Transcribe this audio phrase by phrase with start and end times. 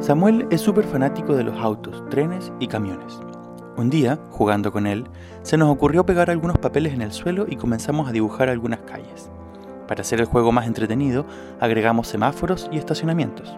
[0.00, 3.20] Samuel es súper fanático de los autos, trenes y camiones.
[3.76, 5.06] Un día, jugando con él,
[5.42, 9.30] se nos ocurrió pegar algunos papeles en el suelo y comenzamos a dibujar algunas calles.
[9.88, 11.24] Para hacer el juego más entretenido,
[11.60, 13.56] agregamos semáforos y estacionamientos.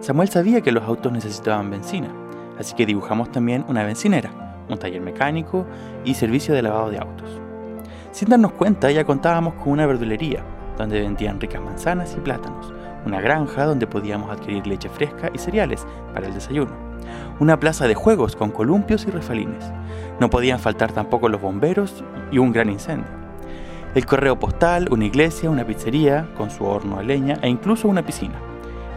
[0.00, 2.08] Samuel sabía que los autos necesitaban benzina,
[2.58, 4.30] así que dibujamos también una bencinera,
[4.68, 5.66] un taller mecánico
[6.04, 7.40] y servicio de lavado de autos.
[8.12, 10.44] Sin darnos cuenta, ya contábamos con una verdulería,
[10.76, 12.72] donde vendían ricas manzanas y plátanos,
[13.08, 16.70] una granja donde podíamos adquirir leche fresca y cereales para el desayuno,
[17.40, 19.64] una plaza de juegos con columpios y refalines.
[20.20, 23.10] No podían faltar tampoco los bomberos y un gran incendio.
[23.94, 28.04] El correo postal, una iglesia, una pizzería con su horno a leña e incluso una
[28.04, 28.34] piscina.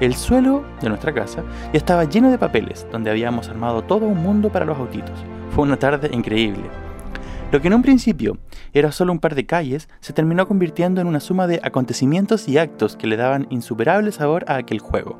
[0.01, 4.17] El suelo de nuestra casa ya estaba lleno de papeles, donde habíamos armado todo un
[4.17, 5.23] mundo para los autitos.
[5.51, 6.63] Fue una tarde increíble.
[7.51, 8.37] Lo que en un principio
[8.71, 12.57] era solo un par de calles, se terminó convirtiendo en una suma de acontecimientos y
[12.57, 15.19] actos que le daban insuperable sabor a aquel juego.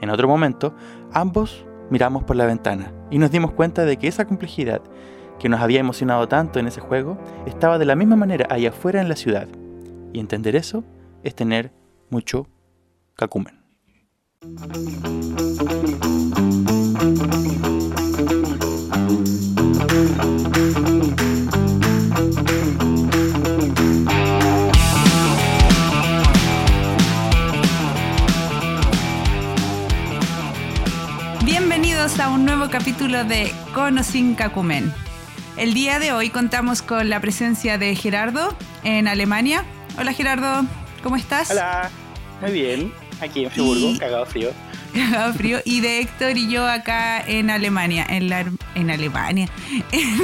[0.00, 0.74] En otro momento,
[1.12, 4.80] ambos miramos por la ventana y nos dimos cuenta de que esa complejidad
[5.38, 9.02] que nos había emocionado tanto en ese juego estaba de la misma manera allá afuera
[9.02, 9.46] en la ciudad.
[10.14, 10.82] Y entender eso
[11.24, 11.72] es tener
[12.08, 12.46] mucho
[13.16, 13.60] cacumen.
[32.66, 34.92] Nuevo capítulo de Cono sin Cacumen.
[35.56, 39.64] El día de hoy contamos con la presencia de Gerardo en Alemania.
[39.98, 40.64] Hola Gerardo,
[41.02, 41.50] ¿cómo estás?
[41.52, 41.90] Hola,
[42.40, 42.92] muy bien.
[43.20, 44.50] Aquí en Friburgo, Y- cagado frío.
[44.92, 45.60] Cagado frío.
[45.64, 49.48] Y de Héctor y yo acá en Alemania, en, la, en Alemania,
[49.92, 50.20] en,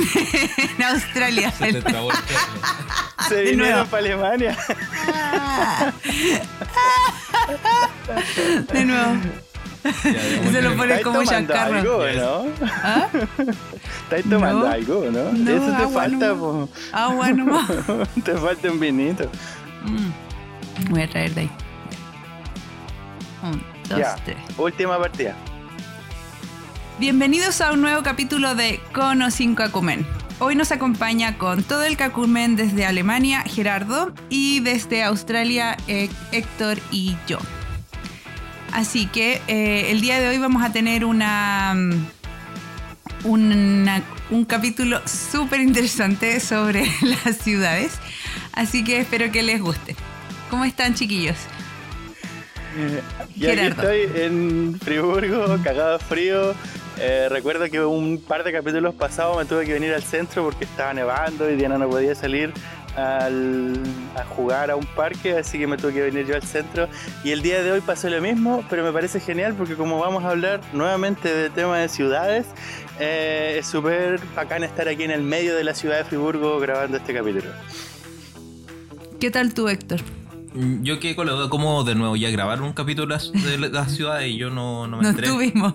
[0.79, 1.53] en Australia.
[1.53, 1.85] Se el.
[3.29, 3.87] Se de vinieron nuevo.
[3.91, 4.57] para Alemania.
[8.73, 9.17] De nuevo.
[10.53, 12.03] Se lo pone ¿Estáis como tomando Giancarlo.
[12.03, 12.67] algo, no?
[12.67, 13.09] ¿Ah?
[14.05, 14.67] ¿Estáis tomando No.
[14.73, 15.33] algo, no?
[15.33, 16.39] No, Eso te falta, nomás.
[16.39, 16.69] po.
[16.93, 17.67] Agua nomás.
[18.25, 19.31] Te falta un vinito.
[19.85, 20.91] Mm.
[20.91, 21.51] Voy a traer de ahí.
[23.43, 24.15] Un, dos, Ya.
[24.25, 24.37] tres.
[24.57, 25.35] Última partida.
[26.99, 30.07] Bienvenidos a un nuevo capítulo de Cono sin Cacumen.
[30.39, 36.79] Hoy nos acompaña con todo el Cacumen desde Alemania Gerardo y desde Australia eh, Héctor
[36.91, 37.39] y yo.
[38.73, 42.07] Así que eh, el día de hoy vamos a tener una, mm,
[43.25, 46.85] una- un capítulo súper interesante sobre
[47.25, 47.93] las ciudades.
[48.53, 49.95] Así que espero que les guste.
[50.51, 51.37] ¿Cómo están chiquillos?
[53.37, 56.55] Y aquí estoy en Friburgo, cagado de frío.
[56.99, 60.65] Eh, recuerdo que un par de capítulos pasados me tuve que venir al centro porque
[60.65, 62.53] estaba nevando y Diana no podía salir
[62.97, 63.81] al-
[64.17, 66.89] a jugar a un parque, así que me tuve que venir yo al centro.
[67.25, 70.25] Y el día de hoy pasó lo mismo, pero me parece genial porque como vamos
[70.25, 72.47] a hablar nuevamente de tema de ciudades,
[73.01, 76.97] eh, es súper bacán estar aquí en el medio de la ciudad de Friburgo grabando
[76.99, 77.51] este capítulo.
[79.21, 80.01] ¿Qué tal tú Héctor?
[80.55, 83.67] Mm, Yo quedé con la duda, ¿cómo de nuevo ya grabar un capítulo de la,
[83.69, 85.29] de la ciudad y yo no, no me No enteré?
[85.29, 85.75] estuvimos.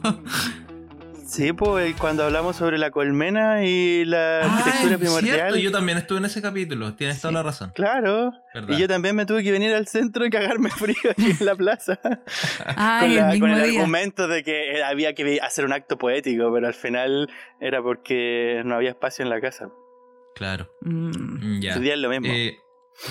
[1.27, 5.35] Sí, pues cuando hablamos sobre la colmena y la Ah, arquitectura es primordial.
[5.35, 7.71] cierto, yo también estuve en ese capítulo, tienes toda la razón.
[7.75, 8.31] Claro.
[8.53, 8.69] ¿Verdad?
[8.77, 11.55] Y yo también me tuve que venir al centro y cagarme frío aquí en la
[11.55, 11.99] plaza.
[12.77, 16.51] Ay, con, la- el con el argumento de que había que hacer un acto poético,
[16.53, 17.29] pero al final
[17.59, 19.69] era porque no había espacio en la casa.
[20.35, 21.59] Claro, Mm.
[21.59, 21.71] ya.
[21.71, 22.27] Ese día es lo mismo.
[22.29, 22.57] Eh,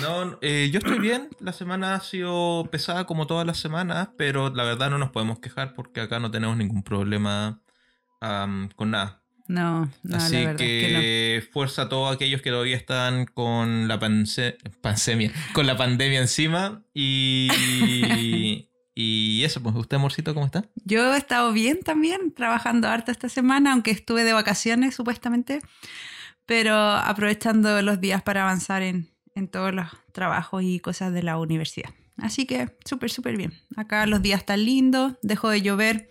[0.01, 4.49] no, eh, yo estoy bien, la semana ha sido pesada como todas las semanas, pero
[4.49, 7.61] la verdad no nos podemos quejar porque acá no tenemos ningún problema
[8.19, 9.23] am, con nada.
[9.47, 13.87] No, no, Así la que, es que fuerza a todos aquellos que todavía están con
[13.87, 17.49] la panse- pandemia, con la pandemia encima y
[18.99, 20.65] y eso, pues usted amorcito, ¿cómo está?
[20.83, 25.61] Yo he estado bien también, trabajando harto esta semana, aunque estuve de vacaciones supuestamente,
[26.45, 31.37] pero aprovechando los días para avanzar en, en todos los trabajos y cosas de la
[31.37, 31.91] universidad.
[32.17, 33.53] Así que súper, súper bien.
[33.75, 36.09] Acá los días están lindos, dejó de llover,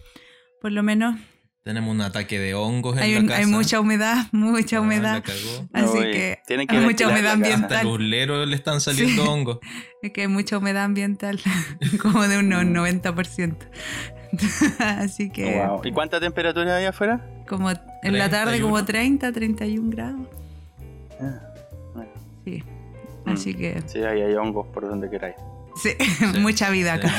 [0.60, 1.18] por lo menos.
[1.66, 3.40] Tenemos un ataque de hongos en Hay, la un- casa.
[3.40, 5.24] hay mucha humedad, mucha Ah, humedad.
[5.72, 7.72] Así que hay mucha humedad ambiental.
[7.78, 9.28] Hasta los leros le están saliendo Sí.
[9.28, 9.58] hongos.
[10.02, 11.40] Es que hay mucha humedad ambiental,
[12.00, 12.72] como de unos Mm.
[12.72, 13.66] 90%.
[14.78, 15.80] Así que Wow.
[15.84, 17.20] ¿Y cuánta temperatura hay afuera?
[17.48, 18.64] como en la tarde 31.
[18.64, 20.20] como 30, 31 grados.
[21.20, 21.40] Ah,
[21.94, 22.10] bueno.
[22.44, 22.62] Sí.
[23.24, 23.28] Mm.
[23.30, 25.34] Así que Sí, ahí hay hongos por donde queráis.
[25.82, 26.38] sí, Sí.
[26.38, 27.12] mucha vida acá.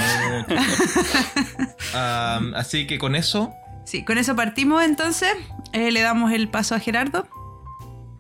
[1.94, 3.54] Am, así que con eso,
[3.88, 5.32] Sí, con eso partimos entonces.
[5.72, 7.26] Eh, le damos el paso a Gerardo.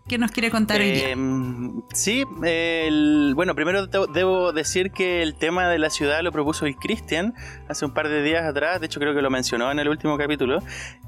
[0.07, 1.09] ¿Qué nos quiere contar hoy día?
[1.09, 6.65] Em, sí, el- bueno, primero debo decir que el tema de la ciudad lo propuso
[6.65, 7.33] el Christian
[7.67, 10.17] hace un par de días atrás, de hecho creo que lo mencionó en el último
[10.17, 10.59] capítulo,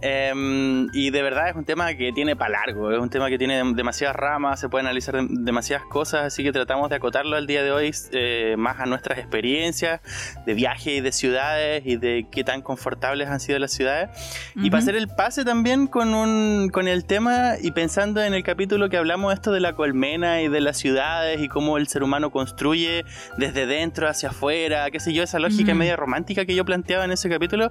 [0.01, 3.37] Em, y de verdad es un tema que tiene para largo, es un tema que
[3.37, 7.47] tiene demasiadas ramas, se puede analizar dem- demasiadas cosas, así que tratamos de acotarlo al
[7.47, 10.01] día de hoy eh, más a nuestras experiencias
[10.45, 14.09] de viaje y de ciudades y de qué tan confortables han sido las ciudades.
[14.55, 18.43] Y para hacer el pase también con, un, con el tema y pensando en el
[18.43, 22.03] capítulo que hablamos esto de la colmena y de las ciudades y cómo el ser
[22.03, 23.05] humano construye
[23.37, 25.77] desde dentro hacia afuera, qué sé yo, esa lógica Mm.
[25.77, 27.69] media romántica que yo planteaba en ese capítulo,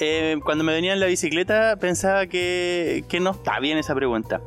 [0.00, 4.40] eh, cuando me venía en la bicicleta pensaba que, que no está bien esa pregunta.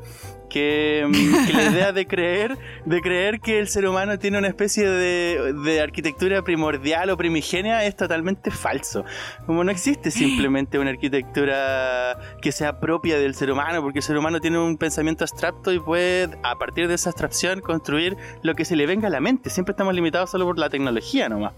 [0.49, 4.47] Que, mm, que la idea de creer, de creer que el ser humano tiene una
[4.47, 9.03] especie de, de arquitectura primordial o primigenia es totalmente falso.
[9.45, 14.17] Como no existe simplemente una arquitectura que sea propia del ser humano, porque el ser
[14.17, 18.65] humano tiene un pensamiento abstracto y puede, a partir de esa abstracción, construir lo que
[18.65, 19.49] se le venga a la mente.
[19.49, 21.53] Siempre estamos limitados solo por la tecnología nomás.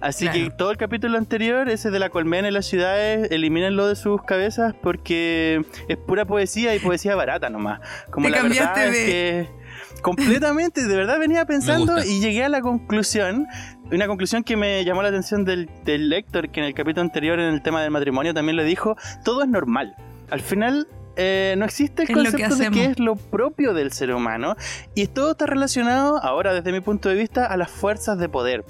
[0.00, 0.38] Así Claro.
[0.44, 4.22] que todo el capítulo anterior, ese de la colmena y las ciudades, elimínenlo de sus
[4.22, 7.80] cabezas porque es pura poesía y poesía barata nomás.
[8.10, 9.48] Como Te la verdad cambiaste es de-
[9.92, 13.46] que completamente, de verdad venía pensando y llegué a la conclusión,
[13.90, 17.38] una conclusión que me llamó la atención del, del lector, que en el capítulo anterior
[17.40, 19.96] en el tema del matrimonio también lo dijo, todo es normal.
[20.30, 20.86] Al final
[21.16, 24.54] eh, no existe el que concepto de qué es lo propio del ser humano
[24.94, 28.64] y todo está relacionado, ahora desde mi punto de vista, a las fuerzas de poder.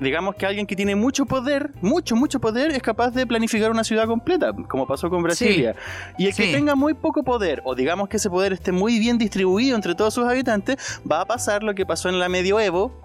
[0.00, 3.84] Digamos que alguien que tiene mucho poder, mucho, mucho poder, es capaz de planificar una
[3.84, 5.74] ciudad completa, como pasó con Brasilia.
[6.18, 9.16] Y el que tenga muy poco poder, o digamos que ese poder esté muy bien
[9.16, 13.00] distribuido entre todos sus habitantes, va a pasar lo que pasó en la medioevo,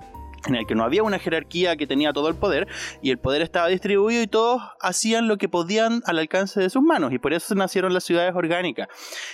[0.48, 2.68] en el que no había una jerarquía que tenía todo el poder
[3.02, 6.82] y el poder estaba distribuido y todos hacían lo que podían al alcance de sus
[6.82, 8.88] manos y por eso nacieron las ciudades orgánicas.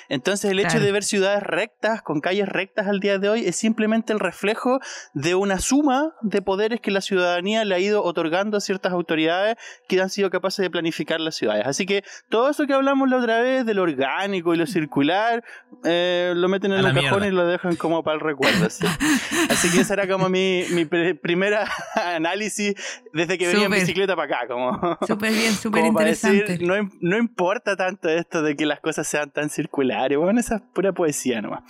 [0.09, 3.55] Entonces el hecho de ver ciudades rectas, con calles rectas al día de hoy, es
[3.55, 4.79] simplemente el reflejo
[5.13, 9.55] de una suma de poderes que la ciudadanía le ha ido otorgando a ciertas autoridades
[9.87, 11.65] que han sido capaces de planificar las ciudades.
[11.65, 15.43] Así que todo eso que hablamos la otra vez de lo orgánico y lo circular,
[15.83, 18.69] eh, lo meten en A cajón y lo dejan como para el recuerdo.
[18.69, 18.85] ¿sí?
[19.49, 22.75] Así que esa era como mi, mi pre- primera análisis
[23.13, 24.47] desde que venía en bicicleta para acá.
[24.47, 26.43] Como, Súper bien, súper interesante.
[26.53, 30.17] decir, no, no importa tanto esto de que las cosas sean tan circulares.
[30.17, 31.63] Bueno, esa es pura poesía nomás.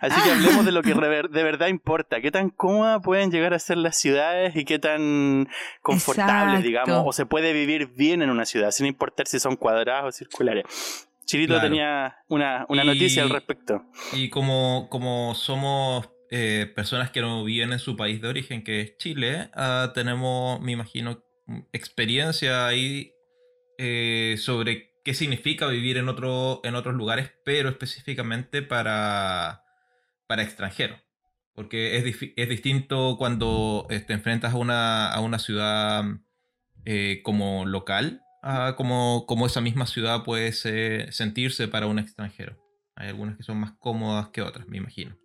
[0.00, 2.20] Así que hablemos de lo que de verdad importa.
[2.20, 5.48] ¿Qué tan cómodas pueden llegar a ser las ciudades y qué tan
[5.82, 6.68] confortables, Exacto.
[6.68, 7.02] digamos?
[7.06, 10.64] O se puede vivir bien en una ciudad, sin importar si son cuadradas o circulares.
[11.26, 11.68] Chirito Claro.
[11.68, 13.82] tenía una, una Y- noticia al respecto.
[14.12, 18.80] Y como, como somos eh, personas que no viven en su país de origen, que
[18.80, 21.22] es Chile, ah, tenemos, me imagino,
[21.72, 23.12] experiencia ahí
[23.78, 29.64] eh, sobre qué significa vivir en, otro, en otros lugares, pero específicamente para,
[30.26, 30.98] para extranjeros.
[31.54, 36.04] Porque es, es distinto cuando eh, te enfrentas a una, a una ciudad
[37.22, 42.58] como local, a como, como esa misma ciudad puede sentirse para un extranjero.
[42.96, 45.16] Hay algunas que son más cómodas que otras, me imagino.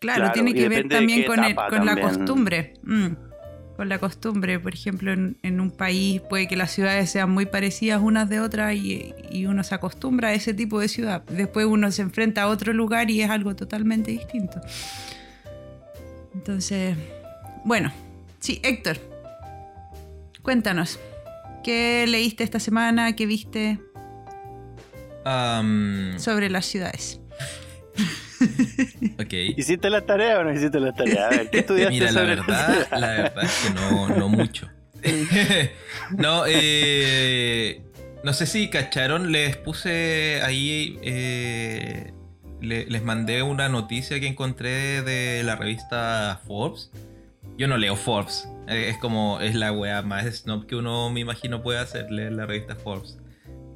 [0.00, 1.54] Claro, Claro, tiene que ver también con, el-
[1.86, 2.74] la costumbre.
[2.82, 3.06] Mm,
[3.76, 7.46] con la costumbre, por ejemplo, en, en un país puede que las ciudades sean muy
[7.46, 11.22] parecidas unas de otras y, y uno se acostumbra a ese tipo de ciudad.
[11.24, 14.60] Después uno se enfrenta a otro lugar y es algo totalmente distinto.
[16.34, 16.96] Entonces,
[17.64, 17.92] bueno,
[18.40, 18.98] sí, Héctor,
[20.42, 20.98] cuéntanos,
[21.64, 23.14] ¿qué leíste esta semana?
[23.14, 23.78] ¿Qué viste
[26.18, 27.20] sobre las ciudades?
[29.20, 29.32] ok.
[29.56, 31.26] ¿Hiciste la tarea o no hiciste la tarea?
[31.26, 34.68] A ver, ¿qué estudiaste Mira, la sobre verdad, la verdad es que no, no mucho.
[36.16, 37.82] no, eh,
[38.24, 42.12] no sé si cacharon, les puse ahí, eh,
[42.60, 46.90] le- les mandé una noticia que encontré de la revista Forbes.
[47.56, 51.20] Yo no leo Forbes, eh, es como, es la wea más snob que uno me
[51.20, 53.18] imagino puede hacer, leer la revista Forbes.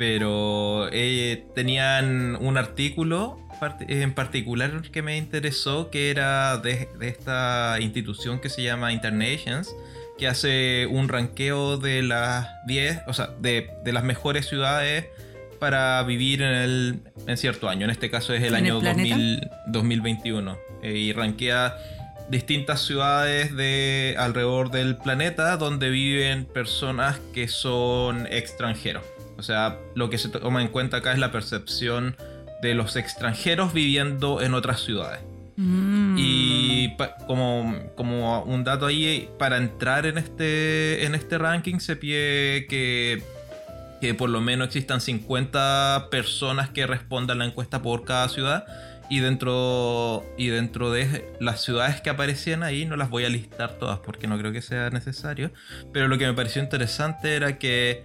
[0.03, 3.39] Pero eh, tenían un artículo
[3.87, 9.73] en particular que me interesó, que era de, de esta institución que se llama Internations,
[10.19, 15.07] que hace un ranqueo de las 10, o sea, de, de las mejores ciudades
[15.61, 17.85] para vivir en, el, en cierto año.
[17.85, 19.15] En este caso es el ¿En el año planeta?
[19.15, 20.59] 2000 2021.
[20.83, 21.77] eh, y rankea
[22.29, 29.05] distintas ciudades de alrededor del planeta donde viven personas que son extranjeros.
[29.43, 32.15] O sea, lo que se toma en cuenta acá es la percepción
[32.63, 35.19] de los extranjeros viviendo en otras ciudades.
[35.57, 36.15] Mm.
[36.17, 36.97] Y
[37.27, 43.25] como, como un dato ahí, para entrar en este, en este ranking se pide que,
[44.01, 48.65] que por lo menos existan 50 personas que respondan la encuesta por cada ciudad
[49.11, 53.73] Y dentro, y dentro de las ciudades que aparecían ahí, no las voy a listar
[53.73, 55.51] todas porque no creo que sea necesario,
[55.93, 58.05] pero lo que me pareció interesante era que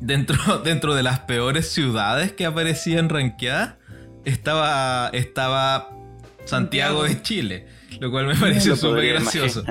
[0.00, 3.74] dentro, dentro de las peores ciudades que aparecían rankeadas,
[4.24, 5.90] estaba, estaba
[6.44, 7.66] Santiago de Chile,
[8.00, 9.64] lo cual me pareció súper gracioso.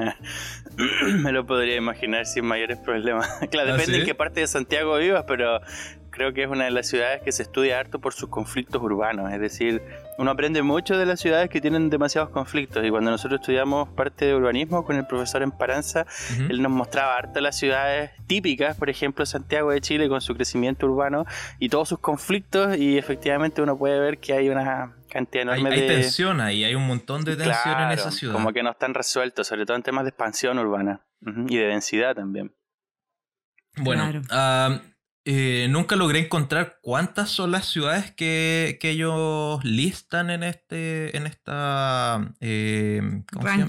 [1.19, 3.27] me lo podría imaginar sin mayores problemas.
[3.51, 5.61] claro, ¿Ah, depende en qué parte de Santiago vivas, pero
[6.09, 9.31] creo que es una de las ciudades que se estudia harto por sus conflictos urbanos.
[9.31, 9.81] Es decir,
[10.17, 12.85] uno aprende mucho de las ciudades que tienen demasiados conflictos.
[12.85, 16.05] Y cuando nosotros estudiamos parte de urbanismo con el profesor Emparanza,
[16.49, 20.85] él nos mostraba harto las ciudades típicas, por ejemplo, Santiago de Chile con su crecimiento
[20.85, 21.25] urbano
[21.59, 22.77] y todos sus conflictos.
[22.77, 25.89] Y efectivamente uno puede ver que hay una cantidad enorme hay, de.
[25.89, 28.33] Hay tensión ahí, hay un montón de tensión en esa ciudad.
[28.33, 31.01] Como que no están resueltos, sobre todo en temas de expansión urbana
[31.47, 32.53] y de densidad también.
[33.77, 34.92] Bueno, claro.
[35.25, 42.33] Eh, nunca logré encontrar cuántas son las ciudades que, ellos listan en este en esta
[42.41, 43.01] eh,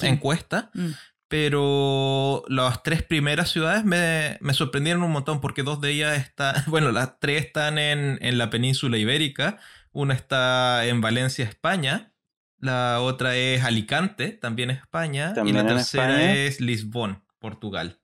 [0.03, 0.71] encuesta.
[0.75, 0.91] Mm.
[1.29, 6.93] Pero las tres primeras ciudades me, sorprendieron un montón porque dos de ellas están, bueno,
[6.93, 9.59] las tres están en, la península ibérica.
[9.93, 12.13] Una está en Valencia, España.
[12.59, 15.35] La otra es Alicante, también España.
[15.45, 18.01] y la tercera es Lisbon, Portugal.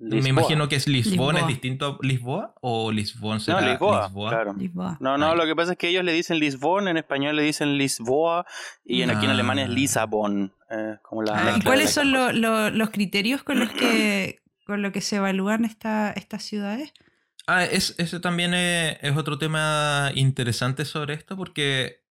[0.00, 2.54] Me imagino que es Lisbon, ¿es distinto a Lisboa?
[2.62, 4.10] ¿O Lisbon será no, Lisboa?
[4.30, 4.56] Claro.
[4.98, 7.76] No, no, lo que pasa es que ellos le dicen Lisbon, en español le dicen
[7.76, 8.46] Lisboa
[8.82, 9.74] y en, aquí en Alemania es ah.
[9.74, 10.54] Lisabon.
[10.70, 15.02] Eh, como la, ah, ¿Y cuáles son los criterios con los que con lo que
[15.02, 16.94] se evalúan esta, estas ciudades?
[17.46, 22.04] Ah, es, ese también es, otro tema interesante sobre esto porque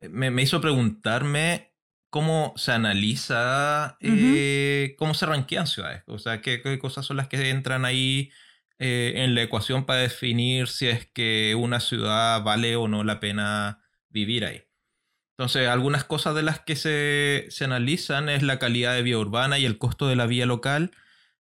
[0.00, 1.75] me, me hizo preguntarme
[2.10, 7.50] cómo se analiza, eh, cómo se ranquean ciudades, o sea, qué, cosas son las que
[7.50, 8.30] entran ahí
[8.78, 13.20] eh, en la ecuación para definir si es que una ciudad vale o no la
[13.20, 14.66] pena vivir ahí.
[15.38, 19.66] Entonces, algunas cosas de las que se, analizan es la calidad de vida urbana y
[19.66, 20.92] el costo de la vía local,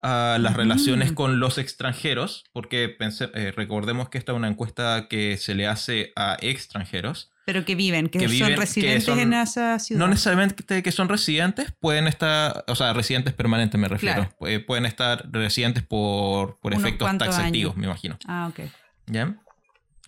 [0.03, 5.37] ah, las relaciones con los extranjeros, porque eh, recordemos que esta es una encuesta que
[5.37, 7.32] se le hace a extranjeros.
[7.45, 9.99] Pero que viven, que, son residentes en esa ciudad.
[9.99, 14.33] No necesariamente que son residentes, pueden estar, o sea, residentes permanentes me refiero.
[14.67, 18.19] Pueden estar residentes por, por efectos taxativos, me imagino.
[18.27, 18.61] Ah, ok.
[19.07, 19.37] ¿Ya?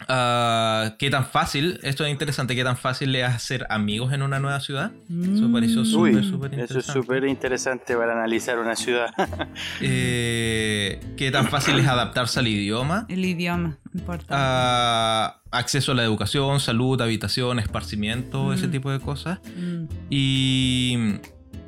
[0.09, 1.79] Ah, ¿Qué tan fácil?
[1.83, 2.57] Esto es interesante.
[2.57, 4.93] ¿Qué tan fácil es hacer amigos en una nueva ciudad?
[5.09, 6.65] Eso pareció súper, súper interesante.
[6.65, 9.11] Eso es súper interesante para analizar una ciudad.
[9.81, 13.07] Eh, ¿Qué tan fácil es adaptarse al idioma?
[13.09, 14.35] El idioma, importante.
[14.37, 18.71] Ah, acceso a la educación, salud, habitación, esparcimiento, ese mm.
[18.71, 19.41] tipo de cosas.
[19.57, 19.85] Mm.
[20.11, 21.19] Y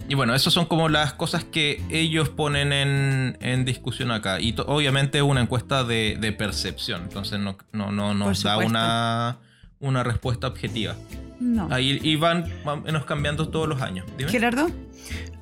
[0.09, 4.41] y bueno, esas son como las cosas que ellos ponen en, discusión acá.
[4.41, 9.39] Y obviamente es una encuesta de, percepción, entonces no, no, no nos da una,
[9.81, 10.95] una respuesta objetiva.
[11.41, 11.69] No.
[11.71, 12.47] Ahí y van
[12.85, 14.07] menos cambiando todos los años.
[14.29, 14.71] Gerardo.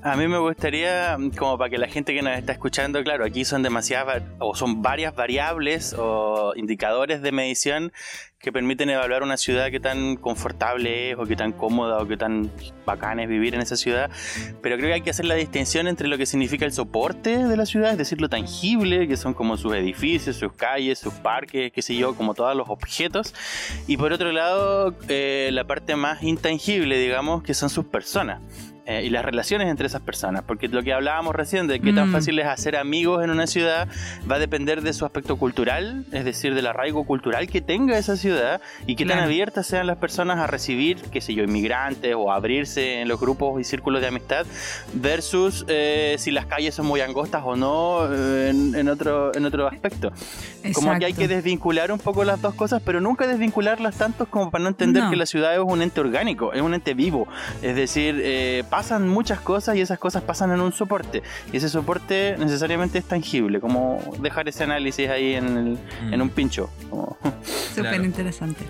[0.02, 3.46] A mí me gustaría, como para que la gente que nos está escuchando, claro, aquí
[3.46, 7.92] son demasiadas o son varias variables o indicadores de medición
[8.44, 12.18] que permiten evaluar una ciudad que tan confortable es o que tan cómoda o que
[12.18, 12.50] tan
[12.84, 14.10] bacán es vivir en esa ciudad.
[14.60, 17.56] Pero creo que hay que hacer la distinción entre lo que significa el soporte de
[17.56, 21.72] la ciudad, es decir, lo tangible, que son como sus edificios, sus calles, sus parques,
[21.72, 23.34] qué sé yo, como todos los objetos.
[23.86, 28.42] Y por otro lado, eh, la parte más intangible, digamos, que son sus personas.
[28.86, 32.10] Eh, y las relaciones entre esas personas, porque lo que hablábamos recién de qué tan
[32.10, 32.12] mm.
[32.12, 33.88] fácil es hacer amigos en una ciudad
[34.30, 38.18] va a depender de su aspecto cultural, es decir, del arraigo cultural que tenga esa
[38.18, 42.30] ciudad y qué tan abiertas sean las personas a recibir, qué sé yo, inmigrantes o
[42.30, 44.44] abrirse en los grupos y círculos de amistad,
[44.92, 49.66] versus eh, si las calles son muy angostas o no eh, en, otro, en otro
[49.66, 50.12] aspecto.
[50.74, 54.50] Como que hay que desvincular un poco las dos cosas, pero nunca desvincularlas tanto como
[54.50, 57.26] para no entender que la ciudad es un ente orgánico, es un ente vivo,
[57.62, 58.20] es decir,
[58.74, 61.22] pasan muchas cosas y esas cosas pasan en un soporte.
[61.52, 65.78] Y ese soporte necesariamente es tangible, como dejar ese análisis ahí en,
[66.10, 66.68] en un pincho.
[67.72, 68.64] Súper interesante.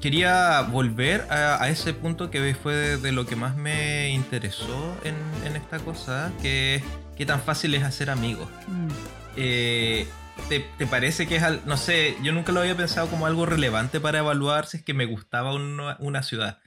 [0.00, 5.14] quería volver a, ese punto que fue de, lo que más me interesó en,
[5.46, 6.82] en, esta cosa, que es
[7.16, 8.48] qué tan fácil es hacer amigos.
[8.66, 8.88] Mm.
[9.36, 10.08] Eh,
[10.48, 14.00] ¿te, ¿te, parece que es, no sé, yo nunca lo había pensado como algo relevante
[14.00, 16.58] para evaluar si es que me gustaba una, una ciudad?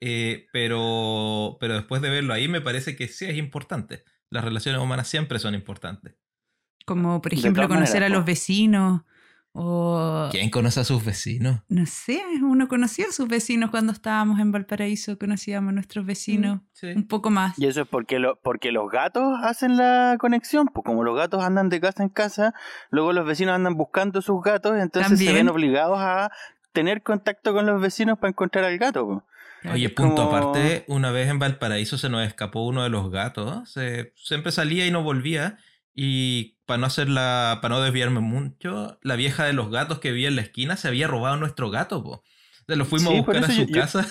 [0.00, 4.04] Eh, pero, pero después de verlo ahí me parece que sí es importante.
[4.30, 6.14] Las relaciones humanas siempre son importantes.
[6.86, 9.02] Como por ejemplo conocer a los vecinos
[9.52, 10.28] o...
[10.30, 11.60] ¿Quién conoce a sus vecinos?
[11.68, 16.60] No sé, uno conocía a sus vecinos cuando estábamos en Valparaíso, conocíamos a nuestros vecinos
[16.82, 17.58] mm, un poco más.
[17.58, 21.42] Y eso es porque, lo, porque los gatos hacen la conexión, pues como los gatos
[21.42, 22.54] andan de casa en casa,
[22.90, 26.30] luego los vecinos andan buscando sus gatos, entonces se ven obligados a
[26.72, 29.24] tener contacto con los vecinos para encontrar al gato.
[29.72, 33.70] Oye, punto como- aparte, una vez en Valparaíso se nos escapó uno de los gatos.
[33.70, 35.58] Se, siempre salía y no volvía.
[35.94, 40.28] Y para no hacerla, para no desviarme mucho, la vieja de los gatos que vivía
[40.28, 42.22] en la esquina se había robado nuestro gato, po.
[42.60, 44.06] Entonces lo fuimos Sí, a buscar a su yo- yo- casa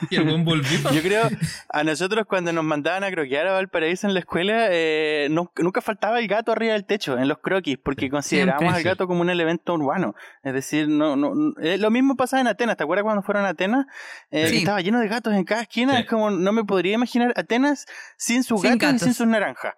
[0.10, 0.90] y el buen volvió.
[0.92, 1.28] Yo creo,
[1.68, 5.80] a nosotros cuando nos mandaban a croquear a Valparaíso en la escuela, eh, no- nunca
[5.80, 9.30] faltaba el gato arriba del techo, en los croquis, porque considerábamos al gato como un
[9.30, 10.14] elemento urbano.
[10.42, 12.76] Es decir, no, no, eh, lo mismo pasaba en Atenas.
[12.76, 13.86] ¿Te acuerdas cuando fueron a Atenas?
[14.30, 14.52] Eh, Sí.
[14.52, 15.94] que Estaba lleno de gatos en cada esquina.
[15.96, 16.00] Sí.
[16.02, 17.86] Es como, no me podría imaginar Atenas
[18.16, 19.02] sin sus Sin gatos, y gatos.
[19.02, 19.74] sin sus naranjas.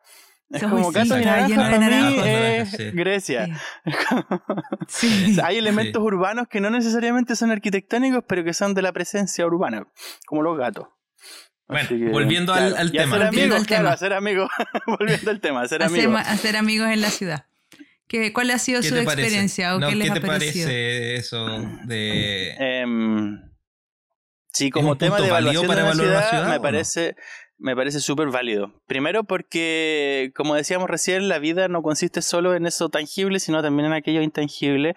[0.50, 1.26] Es Uy, como sí, gatos y de
[1.56, 2.90] para mí es Sí.
[2.92, 3.48] Grecia.
[4.88, 5.36] Sí.
[5.44, 9.86] Hay elementos urbanos que no necesariamente son arquitectónicos, pero que son de la presencia urbana,
[10.26, 10.86] como los gatos.
[11.68, 13.16] Bueno, que, volviendo al- claro, al y a tema.
[13.16, 13.94] Volviendo amigos, al claro, tema.
[13.94, 14.50] a ser amigos.
[14.86, 16.12] volviendo al tema, hacer, amigos.
[16.12, 17.46] ma- hacer amigos en la ciudad.
[18.06, 19.22] ¿Qué, ¿Cuál ha sido ¿Qué su te parece?
[19.22, 20.66] experiencia o No, qué les ¿Qué ha te parecido?
[20.68, 21.48] parece eso
[21.86, 22.54] de...
[22.56, 23.40] Em,
[24.52, 26.60] sí, como tema de evaluación para de la evaluar una ciudad, ciudad, me o no?
[27.58, 28.72] Me parece súper válido.
[28.86, 33.86] Primero porque, como decíamos recién, la vida no consiste solo en eso tangible, sino también
[33.86, 34.94] en aquello intangible.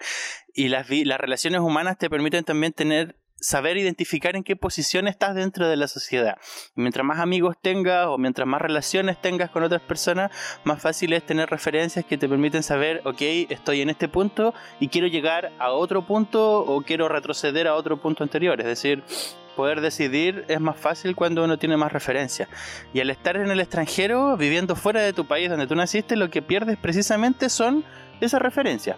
[0.54, 5.34] Y las, las relaciones humanas te permiten también tener saber identificar en qué posición estás
[5.34, 6.36] dentro de la sociedad.
[6.76, 10.30] Y mientras más amigos tengas o mientras más relaciones tengas con otras personas,
[10.64, 14.88] más fácil es tener referencias que te permiten saber, ok, estoy en este punto y
[14.88, 18.60] quiero llegar a otro punto o quiero retroceder a otro punto anterior.
[18.60, 19.02] Es decir,
[19.56, 22.48] poder decidir es más fácil cuando uno tiene más referencias.
[22.92, 26.30] Y al estar en el extranjero, viviendo fuera de tu país donde tú naciste, lo
[26.30, 27.84] que pierdes precisamente son
[28.20, 28.96] esas referencias.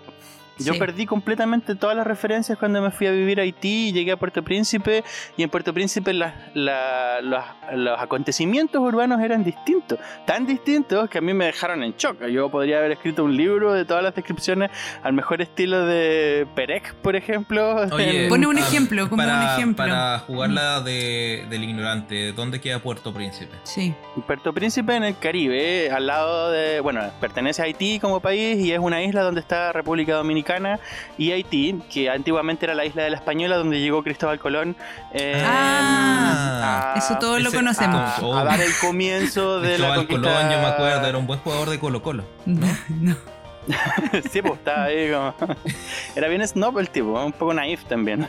[0.58, 0.78] Yo Sí.
[0.78, 4.16] perdí completamente todas las referencias cuando me fui a vivir a Haití y llegué a
[4.18, 5.02] Puerto Príncipe
[5.36, 7.42] y en Puerto Príncipe las- la- los,
[7.74, 12.26] los acontecimientos urbanos eran distintos, tan distintos que a mí me dejaron en shock.
[12.26, 14.70] Yo podría haber escrito un libro de todas las descripciones
[15.02, 17.76] al mejor estilo de Perec, por ejemplo.
[17.92, 19.84] Oye, en- Pone un ah, ejemplo, como para, un ejemplo.
[19.86, 23.56] Para jugarla de, del ignorante, ¿dónde queda Puerto Príncipe?
[23.62, 23.94] Sí.
[24.26, 28.72] Puerto Príncipe en el Caribe, al lado de, bueno, pertenece a Haití como país y
[28.72, 30.41] es una isla donde está República Dominicana
[31.18, 34.76] y Haití, que antiguamente era la isla de la Española donde llegó Cristóbal Colón.
[35.12, 37.96] eh, Ah, a- eso todos lo conocemos.
[38.00, 38.36] A, Oh.
[38.36, 40.22] a dar el comienzo de la Cristóbal conquista.
[40.22, 42.24] Colón, yo me acuerdo, era un buen jugador de Colo Colo.
[42.46, 42.66] No.
[44.32, 45.34] sí, pues estaba ahí como...
[46.16, 48.28] Era bien snob el tipo, un poco naif también.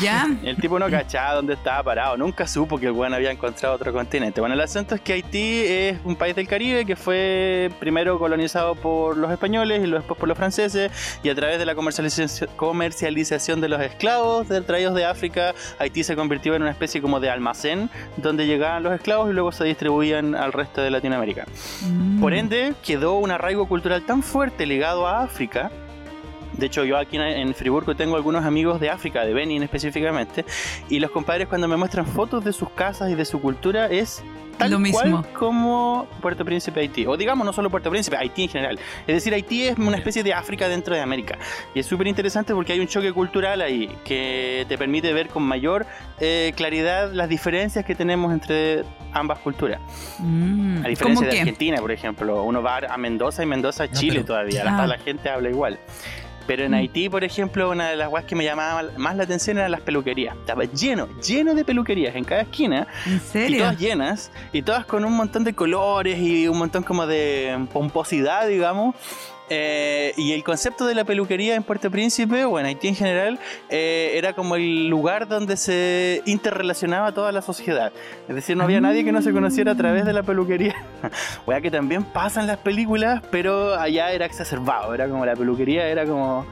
[0.00, 0.26] ¿Ya?
[0.44, 3.92] El tipo no cachaba dónde estaba parado, nunca supo que el weón había encontrado otro
[3.92, 4.40] continente.
[4.40, 8.74] Bueno, el asunto es que Haití es un país del Caribe que fue primero colonizado
[8.74, 10.90] por los españoles y después por los franceses
[11.22, 16.04] y a través de la comercialización, comercialización de los esclavos de- traídos de África, Haití
[16.04, 19.64] se convirtió en una especie como de almacén donde llegaban los esclavos y luego se
[19.64, 21.46] distribuían al resto de Latinoamérica.
[21.82, 22.20] Mm.
[22.20, 25.70] Por ende, quedó un arraigo cultural tan fuerte ligado a África.
[26.58, 30.44] De hecho, yo aquí en- Friburgo tengo algunos amigos de África, de Benin específicamente,
[30.88, 34.22] y los compadres cuando me muestran fotos de sus casas y de su cultura es
[34.58, 35.00] tal Lo mismo.
[35.00, 37.06] cual como Puerto Príncipe, Haití.
[37.06, 38.78] O digamos, no solo Puerto Príncipe, Haití en general.
[39.04, 41.38] Es decir, Haití es una especie de África dentro de América.
[41.74, 45.42] Y es súper interesante porque hay un choque cultural ahí que te permite ver con
[45.42, 45.86] mayor
[46.20, 49.80] eh, claridad las diferencias que tenemos entre ambas culturas.
[50.20, 50.76] Mm.
[50.76, 51.40] A ¿Cómo diferencia de qué?
[51.40, 54.86] Argentina, por ejemplo, uno va a Mendoza y Mendoza, No, Chile pero- todavía, Ah.
[54.86, 55.80] la gente habla igual.
[56.46, 56.74] Pero en Mm.
[56.74, 59.80] Haití, por ejemplo, una de las guas que me llamaba más la atención eran las
[59.80, 60.36] peluquerías.
[60.36, 63.58] Estaba lleno, lleno de peluquerías en cada esquina ¿En y serio?
[63.60, 68.46] todas llenas y todas con un montón de colores y un montón como de pomposidad,
[68.48, 68.94] digamos.
[69.50, 73.38] Eh, y el concepto de la peluquería en Puerto Príncipe o en Haití en general
[73.68, 77.92] eh, era como el lugar donde se interrelacionaba toda la sociedad.
[78.26, 80.74] Es decir, no había nadie que no se conociera a través de la peluquería.
[81.46, 84.94] Wea que también pasa en las películas, pero allá era exacerbado.
[84.94, 86.46] Era como la peluquería, era como.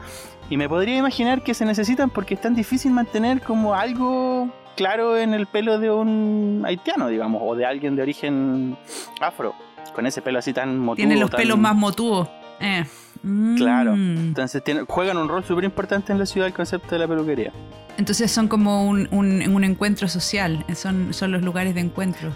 [0.50, 5.16] Y me podría imaginar que se necesitan porque es tan difícil mantener como algo claro
[5.16, 8.76] en el pelo de un haitiano, digamos, o de alguien de origen
[9.20, 9.54] afro,
[9.94, 10.96] con ese pelo así tan motudo.
[10.96, 12.28] Tiene los tan- pelos más motudos.
[12.62, 12.84] Eh.
[13.22, 13.56] Mm.
[13.56, 13.94] Claro.
[13.94, 17.52] Entonces tiene- juegan un rol súper importante en la ciudad el concepto de la peluquería.
[17.98, 20.64] Entonces son como un, un- un encuentro social.
[20.74, 22.32] Son, son los lugares de encuentro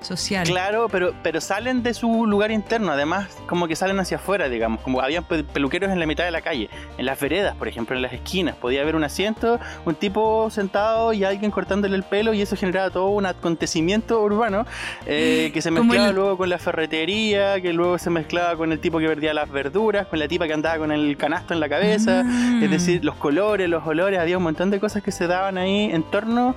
[0.00, 0.46] social.
[0.46, 4.80] Claro, pero, pero salen de su lugar interno, además como que salen hacia afuera, digamos,
[4.80, 7.94] como habían pe- peluqueros en la mitad de la calle, en las veredas, por ejemplo,
[7.96, 12.32] en las esquinas, podía haber un asiento, un tipo sentado y alguien cortándole el pelo
[12.34, 14.66] y eso generaba todo un acontecimiento urbano
[15.06, 18.80] eh, que se mezclaba el- luego con la ferretería, que luego se mezclaba con el
[18.80, 21.68] tipo que vendía las verduras, con la tipa que andaba con el canasto en la
[21.68, 22.62] cabeza, Mm.
[22.64, 25.90] es decir, los colores, los olores, había un montón de cosas que se daban ahí
[25.92, 26.54] en torno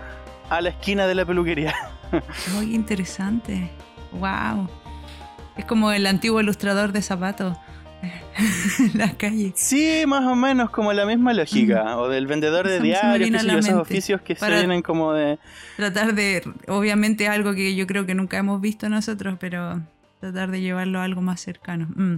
[0.50, 1.74] a la esquina de la peluquería.
[2.54, 3.70] Muy interesante.
[4.12, 4.70] Wow.
[5.58, 7.58] Es como el antiguo ilustrador de zapatos.
[8.96, 9.54] las calles.
[9.56, 11.98] Sí, más o menos como la misma lógica.
[11.98, 15.40] O del vendedor de diarios, la yo, esos oficios que Para- se vienen como de.
[15.78, 19.82] Tratar de, obviamente algo que yo creo que nunca hemos visto nosotros, pero
[20.20, 21.88] tratar de llevarlo a algo más cercano.
[21.96, 22.16] Mm.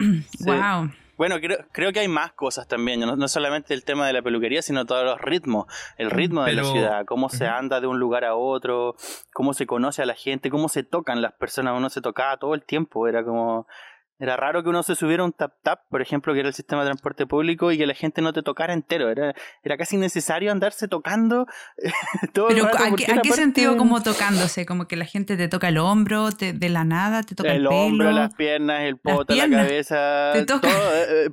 [0.40, 0.90] Wow.
[1.18, 4.22] Bueno, creo, creo que hay más cosas también, no, no solamente el tema de la
[4.22, 7.98] peluquería, sino todos los ritmos, el ritmo de la ciudad, cómo se anda de un
[7.98, 8.94] lugar a otro,
[9.34, 12.54] cómo se conoce a la gente, cómo se tocan las personas, uno se tocaba todo
[12.54, 13.66] el tiempo, era como...
[14.20, 16.88] Era raro que uno se subiera un tap-tap, por ejemplo, que era el sistema de
[16.88, 19.10] transporte público, y que la gente no te tocara entero.
[19.10, 21.46] Era, era casi necesario andarse tocando
[22.32, 24.66] todo el Pero rato, ¿a qué, a qué sentido como tocándose?
[24.66, 27.58] Como que la gente te toca el hombro, te- de la nada, te toca el,
[27.58, 28.18] el hombro, pelo.
[28.18, 30.68] las piernas, el poto, la cabeza, Te toca.
[30.68, 31.30] todo, eh, eh,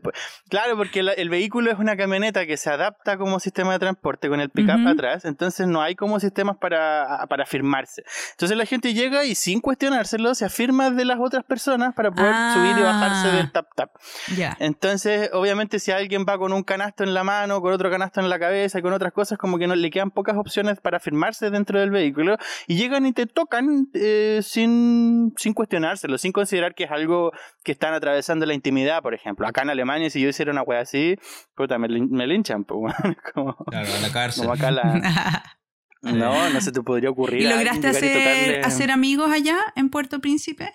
[0.49, 4.29] claro, porque la- el vehículo es una camioneta que se adapta como sistema de transporte
[4.29, 4.89] con el pickup Ujú.
[4.89, 8.03] atrás, entonces no hay como sistemas para, para afirmarse.
[8.31, 12.31] Entonces la gente llega y sin cuestionárselo se afirma de las otras personas para poder
[12.35, 12.51] Ah.
[12.53, 13.89] subir y bajarse del tap tap.
[14.35, 14.55] Ya.
[14.59, 18.29] Entonces, obviamente, si alguien va con un canasto en la mano, con otro canasto en
[18.29, 21.49] la cabeza y con otras cosas, como que no le quedan pocas opciones para firmarse
[21.49, 26.85] dentro del vehículo y llegan y te tocan eh, sin, sin cuestionárselo, sin considerar que
[26.85, 27.31] es algo
[27.63, 29.47] que están atravesando la intimidad, por ejemplo.
[29.47, 31.17] Acá en Alemania, si yo hiciera una wea así,
[31.55, 32.93] puta, me, lin- me linchan, pues,
[33.33, 34.43] como, Claro, a la cárcel.
[34.43, 35.43] como acá la.
[36.01, 37.41] No, no se te podría ocurrir.
[37.41, 40.71] ¿Y lograste y hacer, hacer amigos allá en Puerto Príncipe?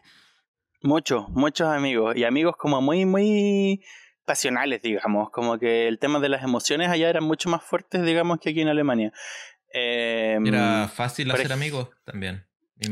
[0.83, 2.17] Muchos, muchos amigos.
[2.17, 3.83] Y amigos como muy, muy
[4.25, 5.31] pasionales, digamos.
[5.31, 8.61] Como que el tema de las emociones allá eran mucho más fuertes, digamos, que aquí
[8.61, 9.13] en Alemania.
[9.73, 12.45] Eh, Era fácil hacer amigos también.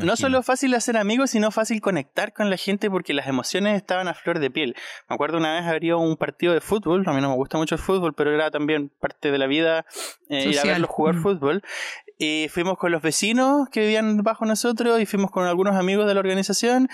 [0.05, 4.07] no solo fácil hacer amigos, sino fácil conectar con la gente porque las emociones estaban
[4.07, 4.77] a flor de piel.
[5.09, 7.75] Me acuerdo una vez habría un partido de fútbol, a mí no me gusta mucho
[7.77, 9.87] el fútbol, pero era también parte de la vida
[10.29, 11.23] eh, ir a verlos jugar Mm.
[11.23, 11.63] fútbol.
[12.19, 16.15] Y fuimos con los vecinos que vivían bajo nosotros y fuimos con algunos amigos de
[16.15, 16.89] la organización.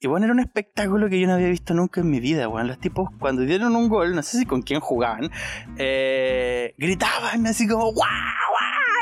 [0.00, 2.68] Y bueno, era un espectáculo que yo no había visto nunca en mi vida, weón.
[2.68, 5.28] Los tipos, cuando dieron un gol, no sé si con quién jugaban,
[5.76, 8.47] eh, gritaban así como ¡guau!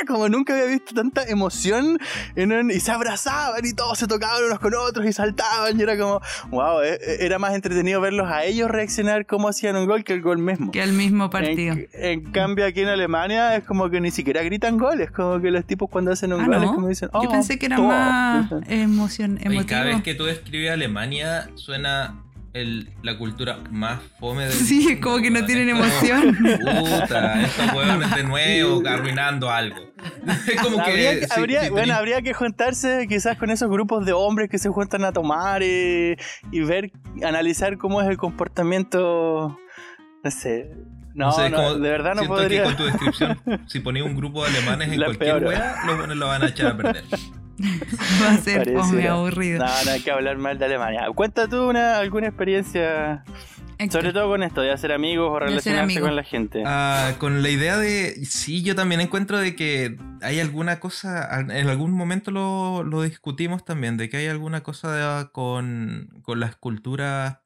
[0.06, 1.98] Como nunca había visto tanta emoción
[2.34, 5.78] en un- y se abrazaban y todos se tocaban unos con otros y saltaban.
[5.78, 9.76] Y era como, wow, eh, eh, era más entretenido verlos a ellos reaccionar cómo hacían
[9.76, 10.70] un gol que el gol mismo.
[10.72, 11.74] Que al mismo partido.
[11.74, 15.50] En, en cambio, aquí en Alemania es como que ni siquiera gritan goles, como que
[15.50, 17.76] los tipos cuando hacen un Ah, gol es como dicen, Yo "Oh, pensé que era
[17.76, 17.86] todo".
[17.88, 22.22] más emoción, cada vez que tú describes Alemania suena
[22.60, 25.46] el, la cultura más fome del Sí, mundo, como que no weón.
[25.46, 26.36] tienen Es emoción.
[26.80, 29.76] Puta, estos huevones de nuevo arruinando algo.
[30.48, 30.90] Es como que.
[30.90, 34.12] Habría, que- sí, habría- sí, bueno, tenés- habría que juntarse quizás con esos grupos de
[34.12, 36.16] hombres que se juntan a tomar y,
[36.52, 36.90] y ver,
[37.24, 39.58] analizar cómo es el comportamiento,
[40.24, 40.70] no sé.
[41.14, 42.60] No, no sé, es no, como- de verdad no podría.
[42.62, 45.96] que con tu descripción, si ponías un grupo de alemanes en La cualquier wea, los
[45.96, 47.04] buenos lo van a echar a perder.
[48.22, 49.12] Va a ser fome, Pareciera.
[49.12, 49.58] aburrido.
[49.64, 51.06] No, no hay que hablar mal de Alemania.
[51.14, 53.24] Cuenta tú una, alguna experiencia,
[53.90, 56.62] sobre todo con esto, de hacer amigos o relacionarse con la gente.
[56.66, 58.14] Ah, con la idea de.
[58.24, 61.28] Sí, yo también encuentro de que hay alguna cosa.
[61.40, 66.56] En algún momento lo, lo discutimos también, de que hay alguna cosa con, con las
[66.56, 67.38] culturas.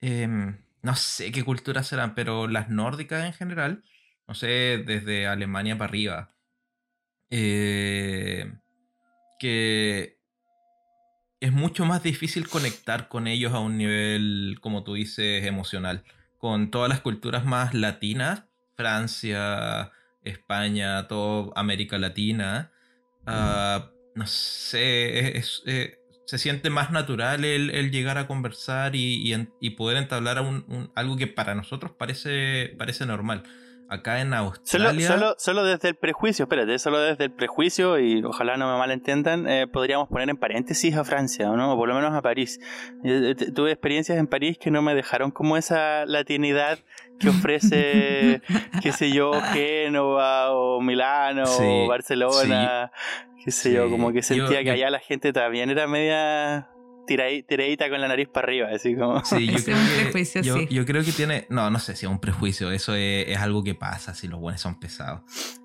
[0.00, 3.82] em, no sé qué culturas serán, pero las nórdicas en general.
[4.28, 6.30] No sé, desde Alemania para arriba.
[7.30, 8.52] eh,
[9.40, 10.20] que
[11.40, 16.04] es mucho más difícil conectar con ellos a un nivel, como tú dices, emocional.
[16.38, 18.44] Con todas las culturas más latinas,
[18.76, 19.90] Francia,
[20.22, 22.72] España, todo América Latina,
[23.26, 25.42] ah, no sé,
[26.26, 31.16] se siente más natural el, el llegar a conversar y, y poder entablar un- algo
[31.16, 33.44] que para nosotros parece, parece normal.
[33.92, 35.08] Acá en Australia...
[35.08, 39.48] solo, solo desde el prejuicio, espérate, solo desde el prejuicio, y ojalá no me malentiendan,
[39.48, 41.72] eh, podríamos poner en paréntesis a Francia, ¿o ¿no?
[41.74, 42.60] O por lo menos a París.
[43.04, 46.78] Eh, t- tuve experiencias en París que no me dejaron como esa latinidad
[47.18, 48.40] que ofrece,
[48.82, 52.92] qué sé yo, Génova, o Milano, Sí, o Barcelona,
[53.44, 56.68] qué sé yo, como que sentía yo- que allá la gente también era media
[57.06, 59.24] tiradita, con la nariz para arriba, así como...
[59.24, 60.68] Sí, yo creo, es un que, prejuicio, yo, sí.
[60.70, 61.46] yo creo que tiene.
[61.50, 62.70] No, no sé si es un prejuicio.
[62.70, 65.22] Eso es, es algo que pasa si los buenos son pesados.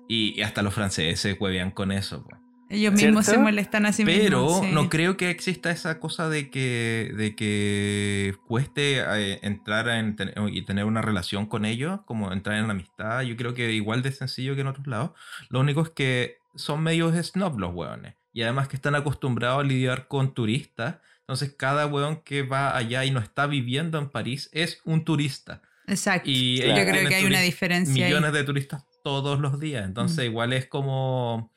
[0.08, 2.24] Y, y hasta los franceses huevean con eso.
[2.24, 2.40] pues.
[2.68, 3.38] Ellos mismos ¿Cierto?
[3.40, 4.60] se molestan a sí Pero mismos.
[4.66, 4.72] sí.
[4.72, 10.32] no creo que exista esa cosa de que, de que cueste eh, entrar en ten-
[10.50, 13.22] y tener una relación con ellos, como entrar en amistad.
[13.22, 15.10] Yo creo que igual de sencillo que en otros lados.
[15.48, 18.14] Lo único es que son medios snob los hueones.
[18.32, 20.96] Y además que están acostumbrados a lidiar con turistas.
[21.28, 25.60] Entonces cada hueón que va allá y no está viviendo en París es un turista.
[25.88, 26.30] Exacto.
[26.30, 28.10] Y Yo creo que hay una diferencia ahí.
[28.12, 29.84] millones de turistas todos los días.
[29.84, 30.30] Entonces, Mm.
[30.30, 31.52] igual es como.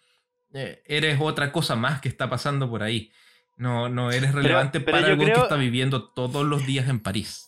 [0.53, 3.11] eh, eres otra cosa más que está pasando por ahí.
[3.57, 7.45] No, no eres relevante pero para algo que está viviendo todos los días en París.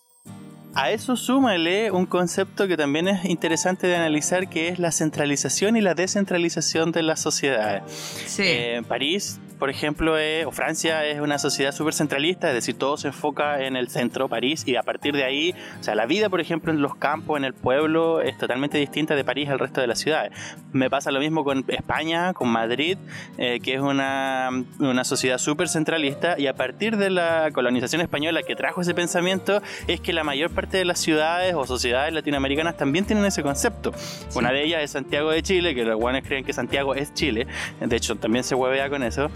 [0.75, 5.75] a eso súmale un concepto que también es interesante de analizar, que es la centralización
[5.77, 7.83] y la descentralización de las sociedades.
[8.27, 8.43] Sí.
[8.45, 12.97] Eh, París por ejemplo, eh, o Francia es una sociedad súper centralista, es decir, todo
[12.97, 16.29] se enfoca en el centro, París, y a partir de ahí, o sea, la vida,
[16.29, 19.79] por ejemplo, en los campos, en el pueblo, es totalmente distinta de París al resto
[19.79, 20.31] de las ciudades.
[20.73, 22.97] Me pasa lo mismo con España, con Madrid,
[23.37, 28.41] eh, que es una, una sociedad súper centralista, y a partir de la colonización española
[28.41, 32.77] que trajo ese pensamiento, es que la mayor parte de las ciudades o sociedades latinoamericanas
[32.77, 33.93] también tienen ese concepto.
[34.33, 37.45] Una de ellas es Santiago de Chile, que los guanes creen que Santiago es Chile,
[37.79, 39.29] de hecho también se huevea con eso.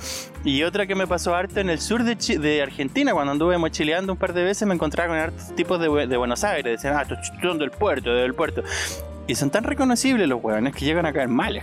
[0.44, 4.14] Y otra que me pasó harto en el sur de, de Argentina, cuando anduve mochileando
[4.14, 6.74] un par de veces, me encontraba con hartos tipos de, Buenos Aires.
[6.74, 8.64] Decían, ah, estos son del puerto, del puerto.
[9.28, 11.60] Y son tan reconocibles los hueones que llegan a caer mal.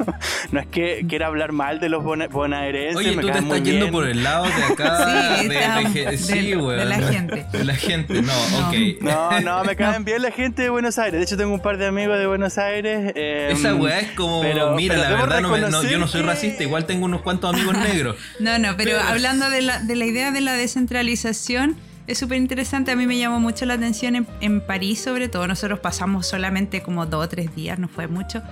[0.50, 2.96] no es que quiera hablar mal de los bonaerenses.
[2.96, 3.92] Oye, me tú te caen muy estás yendo bien.
[3.92, 5.36] por el lado de acá.
[5.44, 6.88] Sí, de, de de- sí, de weón.
[6.88, 7.46] la gente.
[7.52, 8.68] De la gente, no, No.
[8.68, 8.74] ok.
[9.00, 11.20] No, no, me caen bien la gente de Buenos Aires.
[11.20, 13.12] De hecho, tengo un par de amigos de Buenos Aires.
[13.14, 16.08] eh, Esa weá es como, pero- mira, pero la verdad, no me- no, yo no
[16.08, 18.16] soy racista, igual tengo unos cuantos amigos negros.
[18.40, 22.38] No, no, pero Pero- hablando de la, de la idea de la descentralización, es súper
[22.38, 22.90] interesante.
[22.90, 25.46] A mí me llamó mucho la atención en, en París, sobre todo.
[25.46, 28.42] Nosotros pasamos solamente como dos o tres días, no fue mucho.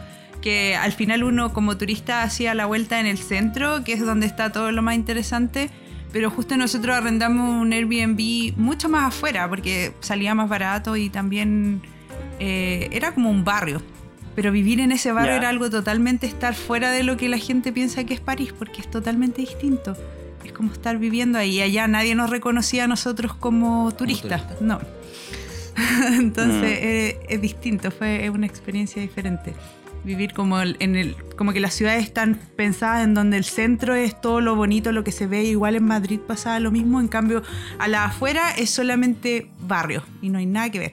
[0.41, 4.27] Que al final uno como turista hacía la vuelta en el centro, que es donde
[4.27, 5.71] está todo lo más interesante.
[6.12, 11.81] Pero justo nosotros arrendamos un Airbnb mucho más afuera, porque salía más barato y también
[12.38, 13.83] eh, era como un barrio.
[14.35, 17.73] Pero vivir en ese barrio era algo totalmente estar fuera de lo que la gente
[17.73, 19.97] piensa que es París, porque es totalmente distinto.
[20.44, 21.61] Es como estar viviendo ahí.
[21.61, 24.61] Allá nadie nos reconocía a nosotros como turistas.
[24.61, 24.81] No.
[26.18, 26.64] Entonces Mm.
[26.85, 29.55] eh, es distinto, fue una experiencia diferente.
[30.05, 33.95] Vivir como el- en el, como que las ciudades están pensadas en donde el centro
[33.95, 35.45] es todo lo bonito, lo que se ve.
[35.45, 36.99] Igual en Madrid pasaba lo mismo.
[37.01, 37.43] En cambio,
[37.79, 40.93] a la afuera es solamente barrio y no hay nada que ver.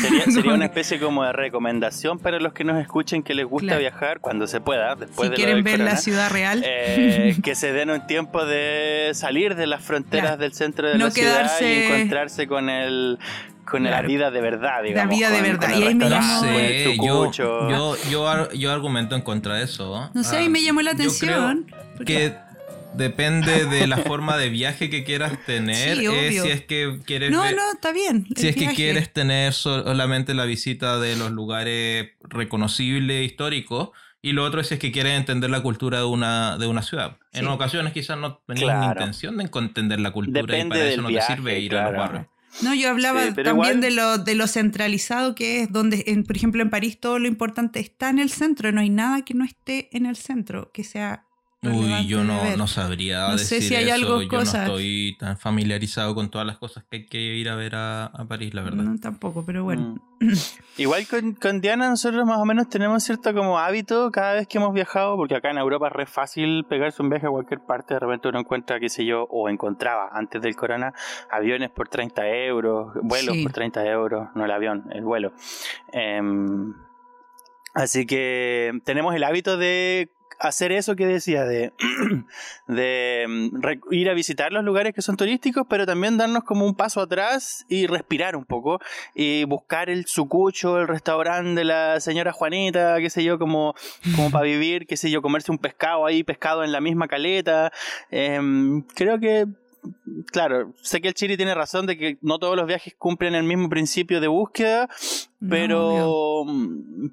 [0.00, 3.66] Sería, sería una especie como de recomendación para los que nos escuchen que les gusta
[3.66, 3.80] Claro.
[3.80, 6.62] viajar cuando se pueda, después si de quieren ver la ciudad real.
[6.64, 10.42] Eh, que se den un tiempo de salir de las fronteras Claro.
[10.42, 13.18] del centro de No la ciudad y encontrarse con el
[13.66, 15.14] con la vida de verdad, digamos.
[15.16, 15.70] vida de con- verdad.
[15.72, 19.64] con Y ahí me llamó- sé, yo, yo, yo, ar- yo argumento en contra de
[19.64, 20.10] eso.
[20.14, 21.66] No sé, Ah, ahí me llamó la yo creo atención.
[21.96, 22.46] porque- Que
[22.94, 25.96] depende de la forma de viaje que quieras tener.
[25.98, 26.42] Sí, eh, obvio.
[26.44, 28.26] si es que quieres No, ver- no, está bien.
[28.36, 33.90] Si es que quieres tener solamente la visita de los lugares reconocibles, históricos,
[34.22, 36.82] y lo otro es si es que quieres entender la cultura de una, de una
[36.82, 37.16] ciudad.
[37.32, 37.46] En Sí.
[37.46, 39.00] ocasiones quizás no tenías Claro.
[39.00, 41.98] intención de entender la cultura y para eso no viaje, te sirve ir a los
[41.98, 42.26] barrios.
[42.62, 46.36] No, yo hablaba también igual- de, lo, de lo centralizado que es, donde, en, por
[46.36, 48.72] ejemplo, en París todo lo importante está en el centro.
[48.72, 51.25] No hay nada que no esté en el centro, que sea.
[51.62, 53.94] Uy, yo no, no sabría No sé decir si hay eso.
[53.94, 54.54] algo, yo cosas.
[54.68, 58.06] no estoy tan familiarizado con todas las cosas que hay que ir a ver a,
[58.06, 58.84] a París, la verdad.
[58.84, 59.96] No, tampoco, pero bueno.
[60.20, 60.32] Mm.
[60.78, 64.58] Igual con, con Diana nosotros más o menos tenemos cierto como hábito cada vez que
[64.58, 67.94] hemos viajado, porque acá en Europa es re fácil pegarse un viaje a cualquier parte,
[67.94, 70.92] de repente uno encuentra, qué sé yo, o encontraba antes del corona
[71.30, 73.42] aviones por 30 euros, vuelos Sí.
[73.42, 75.32] por 30 euros, no el avión, el vuelo.
[75.92, 76.74] Em,
[77.74, 81.72] así que tenemos el hábito de hacer eso que decía, de,
[82.66, 86.74] de mm, ir a visitar los lugares que son turísticos, pero también darnos como un
[86.74, 88.80] paso atrás y respirar un poco
[89.14, 93.74] y buscar el sucucho, el restaurante de la señora Juanita, qué sé yo, como,
[94.14, 97.72] como para vivir, qué sé yo, comerse un pescado ahí, pescado en la misma caleta.
[98.10, 99.46] Em, creo que,
[100.32, 103.44] claro, sé que el Chiri tiene razón de que no todos los viajes cumplen el
[103.44, 104.88] mismo principio de búsqueda,
[105.40, 106.44] No, pero,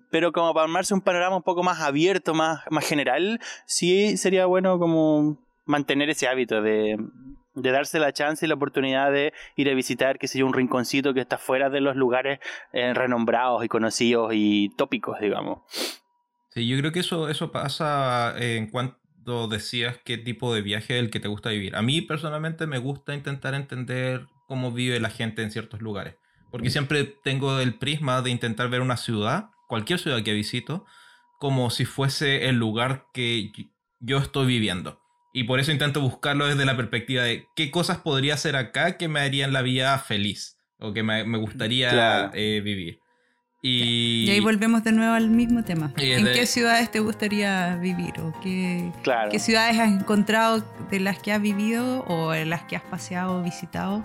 [0.10, 4.46] pero como para armarse un panorama un poco más abierto, más, más general, sí sería
[4.46, 6.98] bueno como mantener ese hábito de,
[7.56, 10.54] de darse la chance y la oportunidad de ir a visitar, qué sé yo, un
[10.54, 12.40] rinconcito que está fuera de los lugares
[12.72, 15.60] eh, renombrados y conocidos y tópicos, digamos.
[16.50, 19.03] Sí, yo creo que eso, eso pasa en cuanto
[19.50, 21.76] decías qué tipo de viaje es el que te gusta vivir.
[21.76, 26.16] A mí personalmente me gusta intentar entender cómo vive la gente en ciertos lugares.
[26.52, 30.86] Porque siempre tengo el prisma de intentar ver una ciudad, cualquier ciudad que visito,
[31.40, 33.52] como si fuese el lugar que
[34.00, 35.00] yo estoy viviendo.
[35.34, 39.08] Y por eso intento buscarlo desde la perspectiva de qué cosas podría hacer acá que
[39.08, 42.32] me harían la vida feliz o que me, me gustaría Claro.
[42.36, 43.00] eh, vivir.
[43.66, 45.94] Y, Y ahí volvemos de nuevo al mismo tema.
[45.96, 48.14] ¿En de- qué ciudades te gustaría vivir?
[48.20, 49.32] ¿O qué, Claro.
[49.32, 53.40] qué ciudades has encontrado de las que has vivido o en las que has paseado
[53.40, 54.04] o visitado?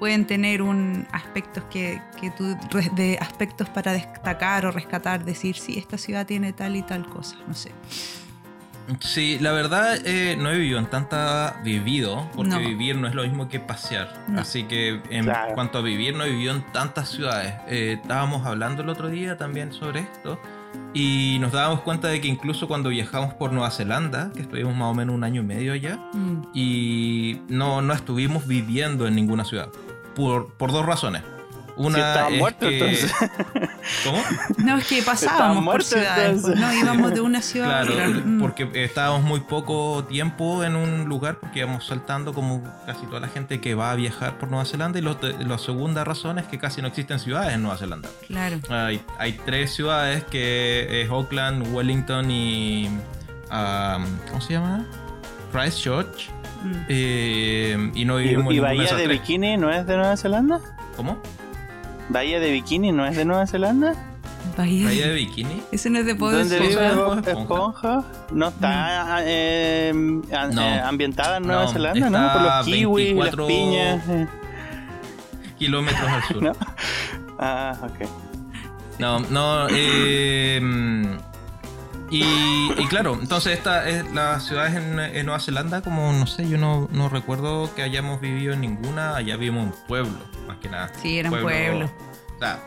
[0.00, 2.56] Pueden tener un aspectos que, que tú,
[2.96, 7.36] de aspectos para destacar o rescatar, decir, sí, esta ciudad tiene tal y tal cosa,
[7.46, 7.70] no sé.
[9.00, 12.58] Sí, la verdad eh, no he vivido en tanta vivido, porque No.
[12.60, 14.24] vivir no es lo mismo que pasear.
[14.28, 14.40] No.
[14.40, 15.54] Así que en Claro.
[15.54, 17.54] cuanto a vivir no he vivido en tantas ciudades.
[17.68, 20.40] Eh, estábamos hablando el otro día también sobre esto
[20.94, 24.90] y nos dábamos cuenta de que incluso cuando viajamos por Nueva Zelanda, que estuvimos más
[24.90, 26.42] o menos un año y medio allá, Mm.
[26.54, 29.68] y no, no estuvimos viviendo en ninguna ciudad.
[30.14, 31.22] Por, por dos razones.
[31.78, 33.14] Una Si muertos, que- entonces.
[34.04, 34.18] ¿Cómo?
[34.58, 36.42] No, es que pasábamos por ciudades.
[36.42, 38.08] No, íbamos de una ciudad a otra.
[38.08, 38.38] Mm.
[38.40, 43.28] porque estábamos muy poco tiempo en un lugar porque íbamos saltando como casi toda la
[43.28, 46.58] gente que va a viajar por Nueva Zelanda y lo- la segunda razón es que
[46.58, 48.08] casi no existen ciudades en Nueva Zelanda.
[48.26, 48.58] Claro.
[48.68, 52.88] Hay, hay tres ciudades que es Auckland, Wellington y...
[53.50, 54.84] um, ¿Cómo se llama?
[55.52, 56.28] Christchurch.
[56.62, 56.72] Mm.
[56.88, 59.06] Eh, y no ¿Y, vivimos y en ninguna Bahía de.
[59.06, 60.60] Bikini no es de Nueva Zelanda?
[60.96, 61.22] ¿Cómo?
[62.08, 63.94] ¿Bahía de Bikini no es de Nueva Zelanda?
[64.56, 64.86] Bahía.
[64.86, 65.62] ¿Bahía de Bikini?
[65.72, 67.14] Ese no es de Bob ¿Dónde Esponja.
[67.20, 68.04] vive Esponja.
[68.32, 69.92] No está eh,
[70.32, 70.62] a- No.
[70.62, 72.32] eh, ambientada en Nueva No, Zelanda, ¿no?
[72.32, 74.08] Por los kiwis, 24 las piñas.
[74.08, 74.26] eh.
[75.58, 76.42] Kilómetros al sur.
[76.42, 76.52] No.
[77.38, 78.08] Ah, ok.
[78.98, 80.60] No, no, eh,
[82.10, 82.22] y,
[82.78, 86.58] y claro, entonces esta es las ciudades en, en Nueva Zelanda, como no sé, yo
[86.58, 90.68] no, no recuerdo que hayamos vivido en ninguna, allá vivimos en un pueblo, más que
[90.68, 90.90] nada.
[91.02, 91.86] Sí, era un pueblo.
[92.36, 92.58] O sea,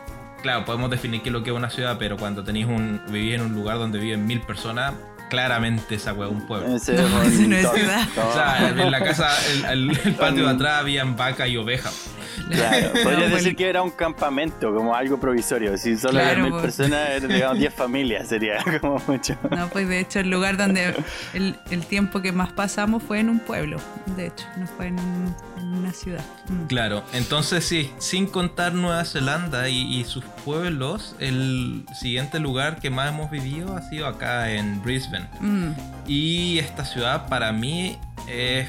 [0.42, 3.34] claro, podemos definir qué es lo que es una ciudad, pero cuando tenéis un, vivís
[3.34, 4.92] en un lugar donde viven mil personas,
[5.30, 6.76] claramente esa hueá es un pueblo.
[6.76, 8.08] Ese No, es eso no es ciudad.
[8.28, 12.10] O sea, en la casa, el, el- el patio de atrás habían vaca y ovejas.
[12.50, 15.76] Claro, podrías No, decir que era un campamento, como algo provisorio.
[15.78, 16.62] Si solo Claro, había mil pues.
[16.62, 19.36] personas, eran, digamos 10 familias, sería como mucho.
[19.50, 20.94] No, pues de hecho el lugar donde
[21.34, 23.78] el, el tiempo que más pasamos fue en un pueblo.
[24.16, 26.24] De hecho, no fue en, un- en una ciudad.
[26.48, 26.66] Mm.
[26.66, 32.90] Claro, entonces sí, sin contar Nueva Zelanda y, y sus pueblos, el siguiente lugar que
[32.90, 35.28] más hemos vivido ha sido acá en Brisbane.
[35.40, 35.70] Mm.
[36.06, 37.96] Y esta ciudad para mí
[38.28, 38.68] es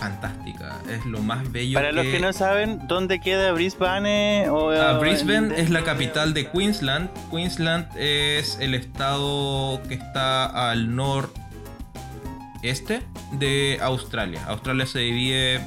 [0.00, 4.48] fantástica, es lo más bello Para los que no saben, ¿dónde queda Brisbane?
[4.48, 7.10] O, Ah, Brisbane en- es la capital de Queensland.
[7.30, 14.40] Queensland es el estado que está al noreste de Australia.
[14.48, 15.60] Australia se divide,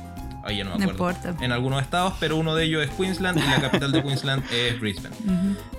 [0.44, 3.42] ahí ya no me acuerdo, en algunos estados, pero uno de ellos es Queensland y
[3.42, 5.16] la capital de Queensland es Brisbane.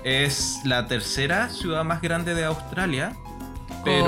[0.05, 3.13] Es la tercera ciudad más grande de Australia,
[3.85, 4.05] pero,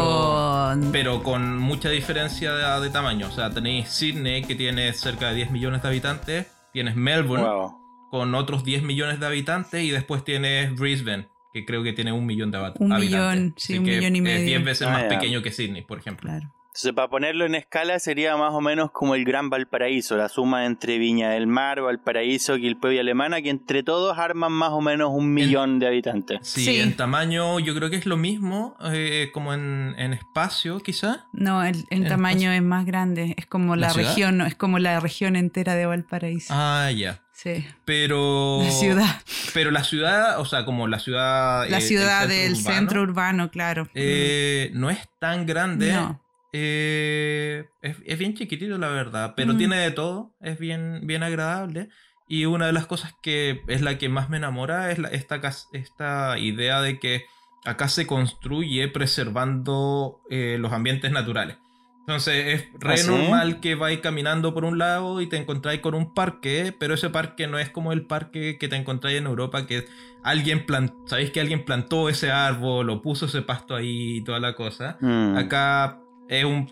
[0.81, 3.27] Con- pero con mucha diferencia de, de tamaño.
[3.27, 7.77] O sea, tenéis Sydney que tiene cerca de 10 millones de habitantes, tienes Melbourne Wow.
[8.11, 12.25] con otros 10 millones de habitantes y después tienes Brisbane, que creo que tiene un
[12.25, 12.99] millón de Un habitantes.
[12.99, 14.45] millón, sí, Así un que millón y Es medio.
[14.45, 15.09] 10 veces Ah, más ya.
[15.09, 16.29] pequeño que Sydney, por ejemplo.
[16.29, 16.53] Claro.
[16.77, 20.65] Entonces, para ponerlo en escala, sería más o menos como el Gran Valparaíso, la suma
[20.67, 25.09] entre Viña del Mar, Valparaíso, Quilpue y Alemana, que entre todos arman más o menos
[25.11, 26.37] un millón de habitantes.
[26.43, 26.79] Sí, Sí.
[26.79, 31.25] en tamaño yo creo que es lo mismo, eh, como en, en espacio quizá.
[31.33, 33.33] No, el, el En tamaño es más grande.
[33.37, 36.53] Es como ¿La la, región, no, es como la región entera de Valparaíso.
[36.55, 37.23] Ah, ya.
[37.33, 37.65] Sí.
[37.85, 38.59] Pero...
[38.61, 39.21] La ciudad.
[39.55, 41.67] Pero la ciudad, o sea, como la ciudad...
[41.69, 43.87] La eh, ciudad el del urbano, centro urbano, claro.
[43.95, 45.91] eh, no es tan grande.
[45.91, 46.21] No.
[46.53, 49.57] Eh, es, es bien chiquitito, la verdad, pero Mm.
[49.57, 51.89] tiene de todo, es bien, bien agradable.
[52.27, 55.39] Y una de las cosas que es la que más me enamora es la- esta,
[55.73, 57.25] esta idea de que
[57.65, 61.57] acá se construye preservando eh, los ambientes naturales.
[62.01, 63.07] Entonces es re ¿Ah, sí?
[63.09, 67.09] normal que vais caminando por un lado y te encontráis con un parque, pero ese
[67.09, 69.85] parque no es como el parque que te encontráis en Europa, que
[70.23, 74.39] alguien plantó, sabéis que alguien plantó ese árbol o puso ese pasto ahí y toda
[74.39, 74.97] la cosa.
[75.01, 75.35] Mm.
[75.35, 76.69] Acá es un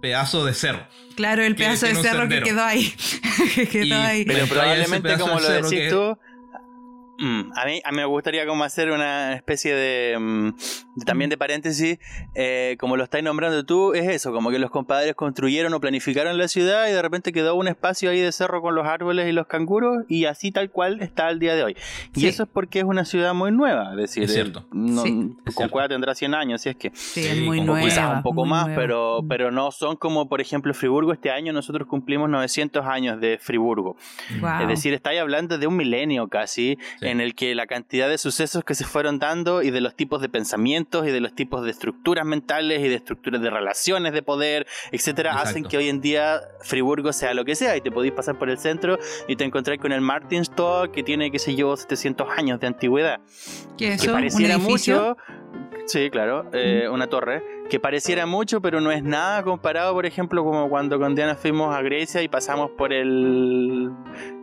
[0.00, 0.86] pedazo de cerro.
[1.16, 2.94] Claro, el que pedazo de cerro que quedó ahí.
[3.54, 4.24] que quedó Y- ahí.
[4.24, 6.16] Pero probablemente, como lo decís que- tú,
[7.18, 10.48] mm, a, mí, a mí me gustaría como hacer una especie de, mm,
[10.96, 11.98] de- también de paréntesis,
[12.34, 16.36] eh, como lo estás nombrando tú, es eso, como que los compadres construyeron o planificaron
[16.38, 19.32] la ciudad y de repente quedó un espacio ahí de cerro con los árboles y
[19.32, 21.76] los canguros y así tal cual está al día de hoy.
[22.14, 22.28] Y Sí.
[22.28, 24.60] eso es porque es una ciudad muy nueva, es decir, Es cierto.
[24.60, 25.08] eh, no- Sí.
[25.46, 25.72] Es con cierto.
[25.72, 26.90] cueva tendrá 100 años, si es que...
[26.94, 27.82] Sí, Sí, es muy nueva.
[27.84, 28.80] quizás un poco muy más, nueva.
[28.80, 29.28] pero, Mm.
[29.28, 31.12] pero no son como, por ejemplo, Friburgo.
[31.12, 33.96] Este año nosotros cumplimos 900 años de Friburgo.
[34.40, 34.62] Guau.
[34.62, 37.07] Es decir, estáis hablando de un milenio casi, Sí.
[37.10, 40.20] En el que la cantidad de sucesos que se fueron dando y de los tipos
[40.20, 44.22] de pensamientos y de los tipos de estructuras mentales y de estructuras de relaciones de
[44.22, 45.48] poder, etcétera, Exacto.
[45.50, 48.50] hacen que hoy en día Friburgo sea lo que sea y te podéis pasar por
[48.50, 52.60] el centro y te encontráis con el Martinstor que tiene, qué sé yo, 700 años
[52.60, 53.20] de antigüedad
[53.76, 54.14] ¿Qué es que eso?
[54.14, 55.16] ¿Un pareciera edificio?
[55.16, 55.16] mucho.
[55.86, 57.42] Sí, claro, eh, una torre.
[57.68, 61.74] Que pareciera mucho, pero no es nada comparado, por ejemplo, como cuando con Diana fuimos
[61.76, 63.90] a Grecia y pasamos por el.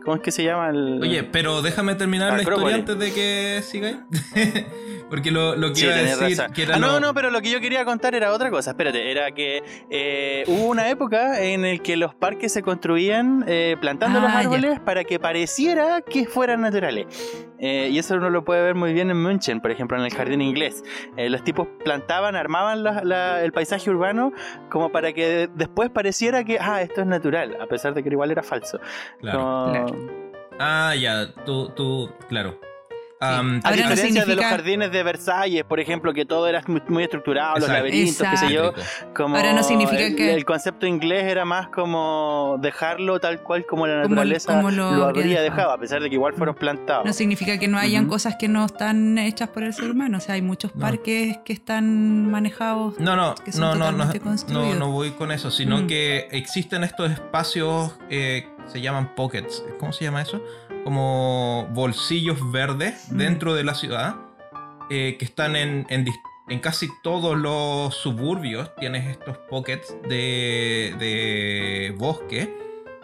[0.04, 0.68] ¿Cómo es que se llama?
[0.70, 1.00] El...
[1.02, 3.96] Oye, pero déjame terminar la historia antes de que sigáis.
[5.10, 6.36] Porque lo, lo que Sí, iba a tenés decir.
[6.38, 6.52] razón.
[6.52, 8.70] Que era Ah, no, lo- no, pero lo que yo quería contar era otra cosa.
[8.70, 13.76] Espérate, era que eh, hubo una época en el que los parques se construían eh,
[13.80, 14.38] plantando Ah, los ya.
[14.40, 17.06] árboles para que pareciera que fueran naturales.
[17.60, 20.12] Eh, y eso uno lo puede ver muy bien en München, por ejemplo, en el
[20.12, 20.82] jardín inglés.
[21.16, 24.32] Eh, los tipos plantaban, armaban la- la- el paisaje urbano
[24.70, 28.30] como para que después pareciera que, ah, esto es natural, a pesar de que igual
[28.30, 28.78] era falso.
[29.20, 29.38] Claro.
[29.40, 30.26] Como- Claro.
[30.58, 32.58] Ah, ya, tú, tú, claro.
[33.18, 36.46] Am, A Ahora no diferencia de los significa- jardines de Versalles, por ejemplo, que todo
[36.48, 37.84] era muy, muy estructurado, los Exacto.
[37.84, 38.72] laberintos, qué sé yo.
[39.14, 43.64] Como Ahora no significa el, que- el concepto inglés era más como dejarlo tal cual
[43.64, 46.34] como la Como- naturaleza como lo, lo habría habría dejado, a pesar de que igual
[46.34, 47.06] fueron plantados.
[47.06, 48.12] No significa que no hayan Ujú.
[48.12, 50.18] cosas que no están hechas por el ser humano.
[50.18, 50.80] O sea, hay muchos No.
[50.82, 52.98] parques que están manejados.
[53.00, 55.86] No, no, que son no, no, no, no voy con eso, sino Mm.
[55.86, 60.42] que existen estos espacios, eh, se llaman pockets, ¿cómo se llama eso?
[60.84, 63.16] Como bolsillos verdes Mm.
[63.16, 64.16] dentro de la ciudad,
[64.90, 66.06] eh, que están en, en,
[66.48, 72.54] en casi todos los suburbios, tienes estos pockets de, de bosque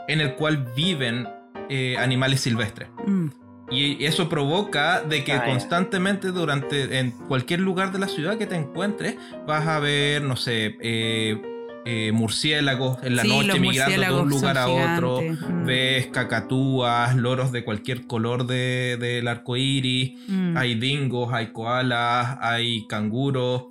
[0.09, 1.29] en el cual viven
[1.69, 2.89] eh, animales silvestres.
[3.07, 3.29] Mm.
[3.71, 8.47] Y eso provoca de que Ah, constantemente durante en cualquier lugar de la ciudad que
[8.47, 11.41] te encuentres vas a ver, no sé, eh,
[11.85, 15.21] eh, murciélagos en la Sí, noche migrando de un lugar a otro.
[15.21, 15.65] Mm.
[15.67, 20.13] Ves cacatúas, loros de cualquier color de- del arco iris.
[20.29, 20.57] Mm.
[20.57, 23.65] Hay dingos, hay koalas, hay canguros.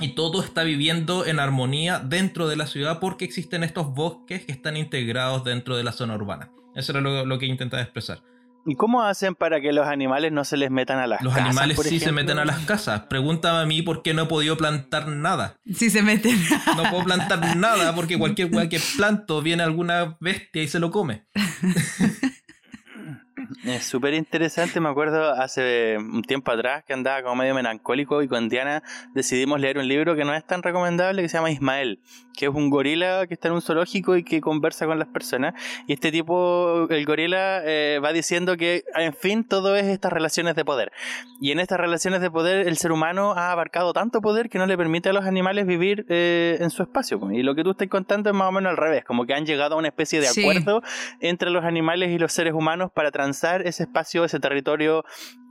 [0.00, 4.52] Y todo está viviendo en armonía dentro de la ciudad porque existen estos bosques que
[4.52, 6.50] están integrados dentro de la zona urbana.
[6.74, 8.20] Eso era lo, lo que intentaba expresar.
[8.68, 11.46] ¿Y cómo hacen para que los animales no se les metan a las Los casas,
[11.48, 12.22] animales por sí se ejemplo?
[12.24, 13.02] meten a las casas.
[13.08, 15.56] Pregúntame a mí por qué no he podido plantar nada.
[15.74, 16.36] Sí se meten.
[16.76, 20.90] No puedo plantar nada porque cualquier weá que planto viene alguna bestia y se lo
[20.90, 21.26] come.
[23.64, 28.28] Es súper interesante, me acuerdo hace un tiempo atrás que andaba como medio melancólico y
[28.28, 28.82] con Diana
[29.14, 31.98] decidimos leer un libro que no es tan recomendable que se llama Ismael,
[32.36, 35.54] que es un gorila que está en un zoológico y que conversa con las personas.
[35.88, 40.54] Y este tipo, el gorila, eh, va diciendo que, en fin, todo es estas relaciones
[40.54, 40.92] de poder.
[41.40, 44.66] Y en estas relaciones de poder el ser humano ha abarcado tanto poder que no
[44.66, 47.18] le permite a los animales vivir eh, en su espacio.
[47.32, 49.44] Y lo que tú estás contando es más o menos al revés, como que han
[49.46, 50.42] llegado a una especie de Sí.
[50.42, 50.82] acuerdo
[51.20, 55.04] entre los animales y los seres humanos para transar ese espacio, ese territorio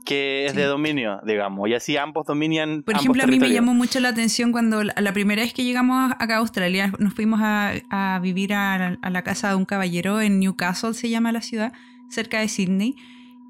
[0.04, 0.58] que es Sí.
[0.58, 1.68] de dominio, digamos.
[1.68, 2.82] Y así ambos dominian.
[2.84, 5.52] Por ambos ejemplo, a mí me llamó mucho la atención cuando la, la primera vez
[5.52, 9.48] que llegamos acá a Australia, nos fuimos a, a vivir a, la- a la casa
[9.48, 11.72] de un caballero en Newcastle, se llama la ciudad,
[12.08, 12.94] cerca de Sydney,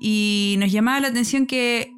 [0.01, 1.93] y nos llamaba la atención que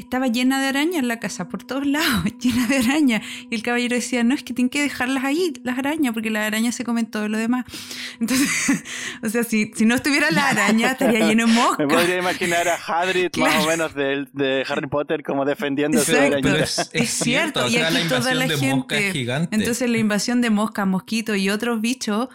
[0.00, 3.22] estaba llena de arañas la casa, por todos lados, llena de arañas.
[3.50, 6.46] Y el caballero decía, no, es que tienen que dejarlas ahí, las arañas, porque las
[6.46, 7.64] arañas se comen todo lo demás.
[8.20, 8.82] Entonces,
[9.22, 11.86] o sea, si, si no estuviera la araña, estaría lleno de Me moscas.
[11.86, 13.62] podría imaginar a Hagrid más Claro.
[13.64, 16.36] o menos de, de Harry Potter como defendiéndose de Exacto.
[16.36, 16.82] la Pero arañita.
[16.82, 19.54] es, es cierto, y la aquí toda la gente- gigante.
[19.56, 22.28] Entonces la invasión de moscas, mosquitos y otros bichos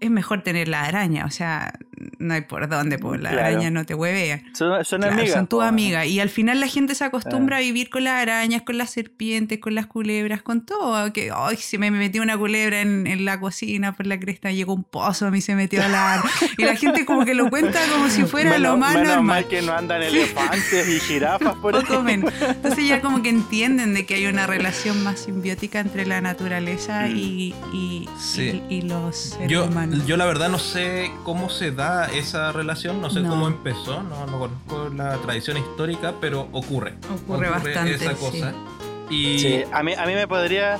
[0.00, 1.24] es mejor tener la araña.
[1.24, 1.72] O sea,
[2.18, 3.46] no hay por dónde, pues la Claro.
[3.48, 4.42] araña no te huevea.
[4.54, 5.34] Son, son Claro, amigas.
[5.34, 6.06] son tus amigas.
[6.06, 9.58] Y al final la gente se acostumbra a vivir con las arañas, con las serpientes,
[9.58, 11.12] con las culebras, con todo.
[11.12, 14.74] Que, ay, se me metió una culebra en, en la cocina por la cresta, llegó
[14.74, 16.22] un pozo, a mí se metió a la...
[16.56, 19.24] Y la gente como que lo cuenta como si fuera menos, lo más menos normal.
[19.42, 21.82] mal que no andan elefantes y jirafas por ahí.
[21.82, 22.32] Poco menos.
[22.40, 27.08] Entonces ya como que entienden de que hay una relación más simbiótica entre la naturaleza
[27.08, 28.62] y, y, Sí.
[28.68, 30.06] y- y los seres Yo, humanos.
[30.06, 33.30] yo la verdad no sé cómo se da esa relación, no sé No.
[33.30, 36.94] cómo empezó, no, no conozco la tradición histórica, pero ocurre.
[37.24, 38.16] Ocurre bastante, esa sí.
[38.18, 38.52] cosa.
[39.10, 40.78] Y Sí, a mí, a mí me podría.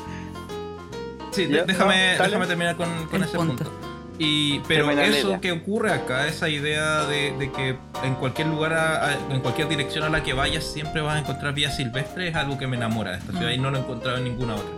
[1.31, 3.65] Sí, de- déjame, no, déjame terminar con, con ese punto.
[3.65, 3.73] punto.
[4.21, 9.07] Y, pero eso que ocurre acá, esa idea de, de que en cualquier lugar, a-
[9.11, 12.35] a- en cualquier dirección a la que vayas, siempre vas a encontrar vida silvestre, es
[12.35, 13.55] algo que me enamora de esta ciudad Mm.
[13.55, 14.71] y no lo he encontrado en ninguna otra.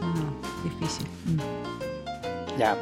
[0.00, 1.06] No, difícil.
[1.26, 2.58] Mm.
[2.58, 2.76] Ya.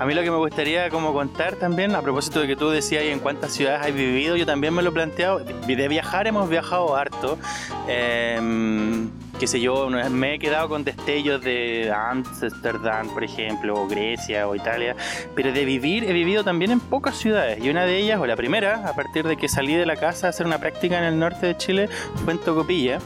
[0.00, 3.02] A mí lo que me gustaría como contar también, a propósito de que tú decías
[3.04, 5.40] en cuántas ciudades has vivido, yo también me lo he planteado.
[5.40, 7.36] De viajar hemos viajado harto.
[7.86, 8.40] Eh,
[9.38, 14.54] qué sé yo, me he quedado con destellos de Amsterdam, por ejemplo, o Grecia o
[14.54, 14.96] Italia.
[15.34, 17.62] Pero de vivir he vivido también en pocas ciudades.
[17.62, 20.28] Y una de ellas, o la primera, a partir de que salí de la casa
[20.28, 21.88] a hacer una práctica en el norte de Chile,
[22.24, 23.00] fue en Tocopilla.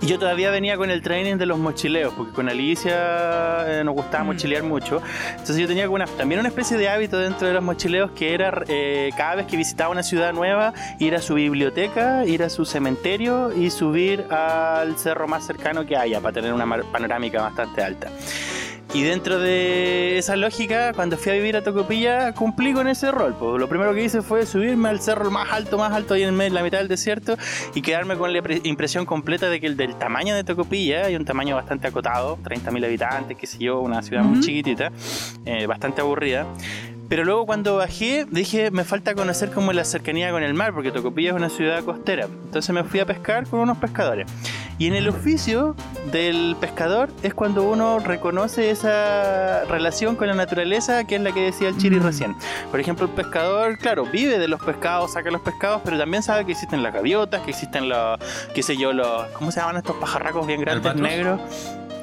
[0.00, 3.94] Y yo todavía venía con el training de los mochileos, porque con Alicia eh, nos
[3.94, 4.26] gustaba Mm.
[4.26, 5.00] mochilear mucho.
[5.30, 8.62] Entonces yo tenía una- también una especie de hábito dentro de los mochileos que era
[8.68, 12.64] eh, cada vez que visitaba una ciudad nueva, ir a su biblioteca, ir a su
[12.64, 18.08] cementerio y subir al cerro más cercano que haya para tener una panorámica bastante alta.
[18.94, 23.34] Y dentro de esa lógica, cuando fui a vivir a Tocopilla, cumplí con ese rol.
[23.38, 26.54] Pues lo primero que hice fue subirme al cerro más alto, más alto, ahí en
[26.54, 27.36] la mitad del desierto,
[27.74, 31.24] y quedarme con la impresión completa de que el del tamaño de Tocopilla, hay un
[31.24, 34.90] tamaño bastante acotado, 30.000 habitantes, qué sé yo, una ciudad muy chiquitita,
[35.44, 36.46] eh, bastante aburrida.
[37.08, 40.90] Pero luego cuando bajé dije, me falta conocer como la cercanía con el mar, porque
[40.90, 42.24] Tocopilla es una ciudad costera.
[42.24, 44.26] Entonces me fui a pescar con unos pescadores.
[44.78, 45.74] Y en el oficio
[46.12, 51.40] del pescador es cuando uno reconoce esa relación con la naturaleza, que es la que
[51.40, 52.36] decía el Chiri recién.
[52.70, 56.44] Por ejemplo, el pescador, claro, vive de los pescados, saca los pescados, pero también sabe
[56.44, 58.18] que existen las gaviotas, que existen los,
[58.54, 61.40] qué sé yo, los, ¿cómo se llaman estos pajarracos bien grandes negros?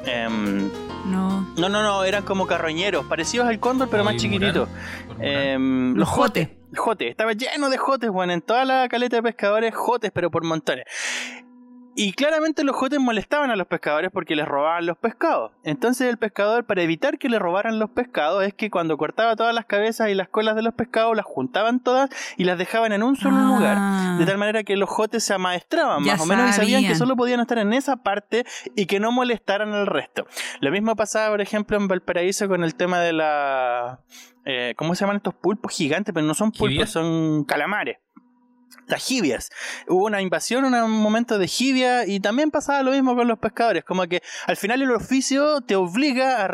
[0.06, 0.68] Em,
[1.06, 1.46] no.
[1.56, 4.68] No, no, no, eran como carroñeros, parecidos al cóndor, pero más chiquititos.
[5.20, 6.48] Em, los jotes.
[6.76, 10.42] Jotes, estaba lleno de jotes, bueno, en toda la caleta de pescadores, jotes, pero por
[10.42, 10.86] montones.
[11.96, 15.52] Y claramente los jotes molestaban a los pescadores porque les robaban los pescados.
[15.62, 19.54] Entonces el pescador, para evitar que le robaran los pescados, es que cuando cortaba todas
[19.54, 23.02] las cabezas y las colas de los pescados, las juntaban todas y las dejaban en
[23.02, 23.76] un solo lugar.
[23.78, 24.16] Ah.
[24.18, 26.94] De tal manera que los jotes se amaestraban Ya más o menos y sabían que
[26.94, 30.26] solo podían estar en esa parte y que no molestaran al resto.
[30.60, 34.00] Lo mismo pasaba, por ejemplo, en Valparaíso con el tema de la...
[34.44, 36.12] eh, ¿Cómo se llaman estos pulpos gigantes?
[36.12, 37.98] Pero no son pulpos, son calamares.
[38.86, 39.50] Las jibias.
[39.88, 43.84] Hubo una invasión, un momento de jibia y también pasaba lo mismo con los pescadores.
[43.84, 46.48] Como que al final el oficio te obliga a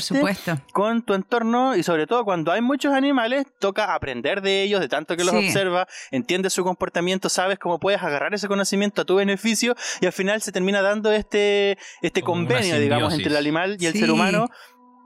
[0.00, 0.58] supuesto.
[0.72, 4.88] con tu entorno y sobre todo cuando hay muchos animales toca aprender de ellos, de
[4.88, 5.46] tanto que los Sí.
[5.46, 10.12] observas, entiendes su comportamiento, sabes cómo puedes agarrar ese conocimiento a tu beneficio y al
[10.12, 14.00] final se termina dando este, este Como convenio, digamos, entre el animal y el Sí.
[14.00, 14.48] ser humano.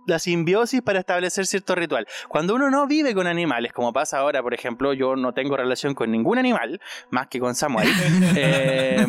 [0.07, 2.07] La simbiosis para establecer cierto ritual.
[2.29, 5.95] Cuando uno no vive con animales, como pasa ahora, por ejemplo, yo no tengo relación
[5.95, 6.81] con ningún animal,
[7.11, 7.89] más que con Samuel.
[8.37, 9.07] eh,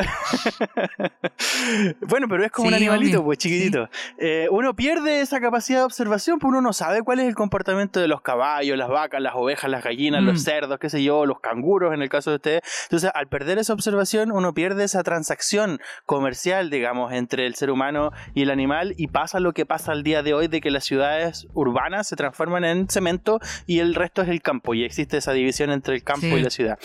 [2.08, 3.24] bueno, pero es como un animalito, obvio.
[3.26, 3.88] pues chiquitito.
[4.18, 8.00] Eh, uno pierde esa capacidad de observación, pues uno no sabe cuál es el comportamiento
[8.00, 10.26] de los caballos, las vacas, las ovejas, las gallinas, Mm.
[10.26, 12.62] los cerdos, qué sé yo, los canguros en el caso de ustedes.
[12.84, 18.12] Entonces, al perder esa observación, uno pierde esa transacción comercial, digamos, entre el ser humano
[18.34, 20.84] y el animal y pasa lo que pasa al día de hoy de que las
[20.84, 25.32] ciudades urbanas se transforman en cemento y el resto es el campo y existe esa
[25.32, 26.34] división entre el campo Sí.
[26.34, 26.78] y la ciudad.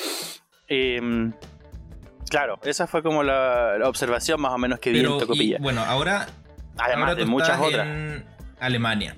[0.68, 1.34] Em,
[2.30, 5.56] Claro, esa fue como la, la observación más o menos que vi Pero, en y,
[5.60, 6.28] bueno, ahora,
[6.78, 7.88] Además ahora de tú muchas estás otras.
[7.88, 8.26] en
[8.60, 9.16] Alemania,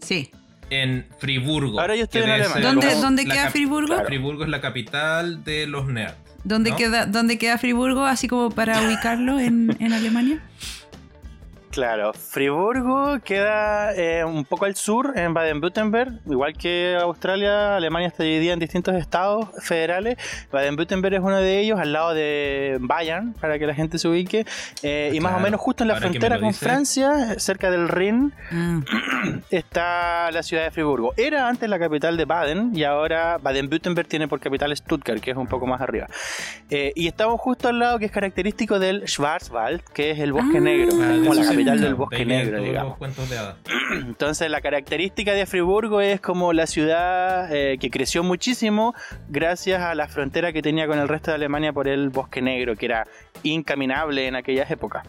[0.00, 0.30] Sí.
[0.70, 1.80] en Friburgo.
[1.80, 2.72] Ahora yo estoy en Alemania.
[3.00, 3.88] ¿Dónde, queda Friburgo?
[3.94, 4.06] Claro.
[4.06, 6.14] Friburgo es la capital de los nerds.
[6.44, 6.76] ¿Dónde, ¿no?
[6.76, 8.04] queda, ¿Dónde queda Friburgo?
[8.04, 10.40] Así como para ubicarlo en, en Alemania.
[11.76, 18.22] Claro, Friburgo queda eh, un poco al sur, en Baden-Württemberg, igual que Australia, Alemania está
[18.22, 20.16] dividida en distintos estados federales.
[20.50, 24.46] Baden-Württemberg es uno de ellos, al lado de Bayern, para que la gente se ubique,
[24.82, 26.66] eh, y más o menos justo en la ahora frontera con dices.
[26.66, 28.80] Francia, cerca del Rin, Ah,
[29.50, 31.12] está la ciudad de Friburgo.
[31.18, 35.36] Era antes la capital de Baden y ahora Baden-Württemberg tiene por capital Stuttgart, que es
[35.36, 36.06] un poco más arriba.
[36.70, 40.56] Eh, y estamos justo al lado que es característico del Schwarzwald, que es el bosque
[40.56, 40.60] Ah.
[40.60, 42.98] negro, como la se capital del bosque De negro, digamos.
[42.98, 43.54] de.
[43.92, 48.94] Entonces la característica de Friburgo es como la ciudad eh, que creció muchísimo
[49.28, 52.76] gracias a la frontera que tenía con el resto de Alemania por el bosque negro,
[52.76, 53.04] que era
[53.42, 55.06] incaminable en aquellas épocas.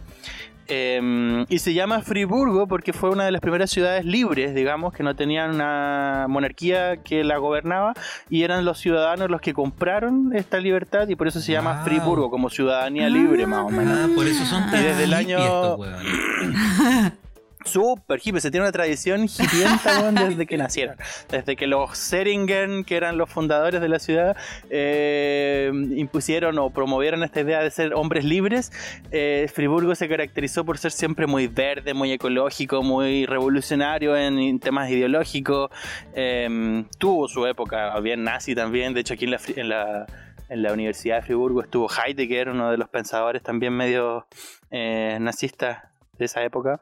[0.70, 5.04] Eh, y se llama Friburgo porque fue una de las primeras ciudades libres, digamos, que
[5.04, 7.94] no tenían una monarquía que la gobernaba
[8.30, 11.84] y eran los ciudadanos los que compraron esta libertad y por eso se llama Wow.
[11.86, 13.98] Friburgo, como ciudadanía libre más o menos.
[13.98, 15.38] Ah, por eso son tan Y desde el año-
[17.68, 20.96] Súper hippie, se tiene una tradición hippienta weón, desde que nacieron.
[21.30, 24.36] Desde que los Seringen, que eran los fundadores de la ciudad,
[24.70, 28.72] eh, impusieron o promovieron esta idea de ser hombres libres,
[29.12, 34.90] eh, Friburgo se caracterizó por ser siempre muy verde, muy ecológico, muy revolucionario en, temas
[34.90, 35.70] ideológicos.
[36.14, 40.06] Eh, tuvo su época bien nazi también, de hecho aquí en la, Fri- en la,
[40.50, 44.26] en la Universidad de Friburgo estuvo Heidegger, uno de los pensadores también medio
[44.72, 45.84] eh, nazistas
[46.18, 46.80] de esa época.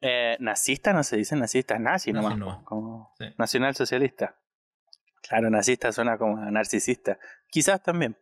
[0.00, 3.26] Eh, nazista no se dice nazista, nazi Nazi nomás, como Sí.
[3.38, 4.36] nacional socialista.
[5.28, 7.18] Claro, nazista suena como narcisista.
[7.48, 8.16] Quizás también.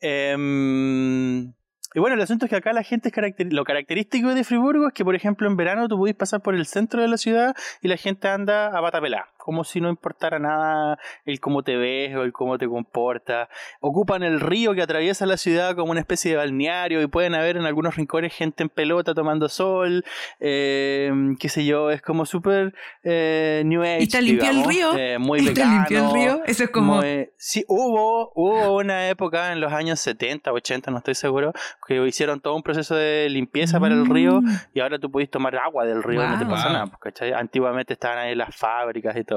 [0.00, 1.52] Em,
[1.94, 4.88] y bueno, el asunto es que acá la gente es caracter- lo característico de Friburgo
[4.88, 7.54] es que, por ejemplo, en verano tú podés pasar por el centro de la ciudad
[7.80, 11.76] y la gente anda a pata pelada, como si no importara nada el cómo te
[11.76, 13.48] ves o el cómo te comportas.
[13.80, 17.58] Ocupan el río que atraviesa la ciudad como una especie de balneario y pueden haber
[17.58, 20.02] en algunos rincones gente en pelota tomando sol,
[20.40, 23.98] eh, qué sé yo, es como súper eh, New Age.
[24.00, 24.96] ¿Y está limpio el río?
[24.96, 26.40] eh, muy ¿Y está limpio el río?
[26.46, 26.96] Eso es como...
[26.96, 31.52] muy- sí, hubo, hubo una época en los años 70, 80, no estoy seguro,
[31.86, 34.48] que hicieron todo un proceso de limpieza para el río Mm.
[34.74, 37.32] y ahora tú podés tomar agua del río no te pasa nada, pues, ¿cachai?
[37.32, 39.33] Antiguamente estaban ahí las fábricas y todo.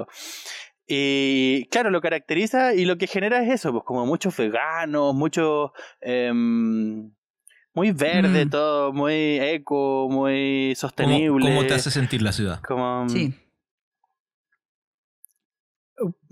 [0.87, 5.71] Y claro, lo caracteriza y lo que genera es eso, pues como muchos veganos, muchos...
[6.01, 7.11] em,
[7.73, 8.49] muy verde Mm.
[8.49, 11.45] todo, muy eco, muy ¿Cómo, sostenible.
[11.45, 12.59] cómo te hace sentir la ciudad?
[12.61, 13.33] Como, Sí.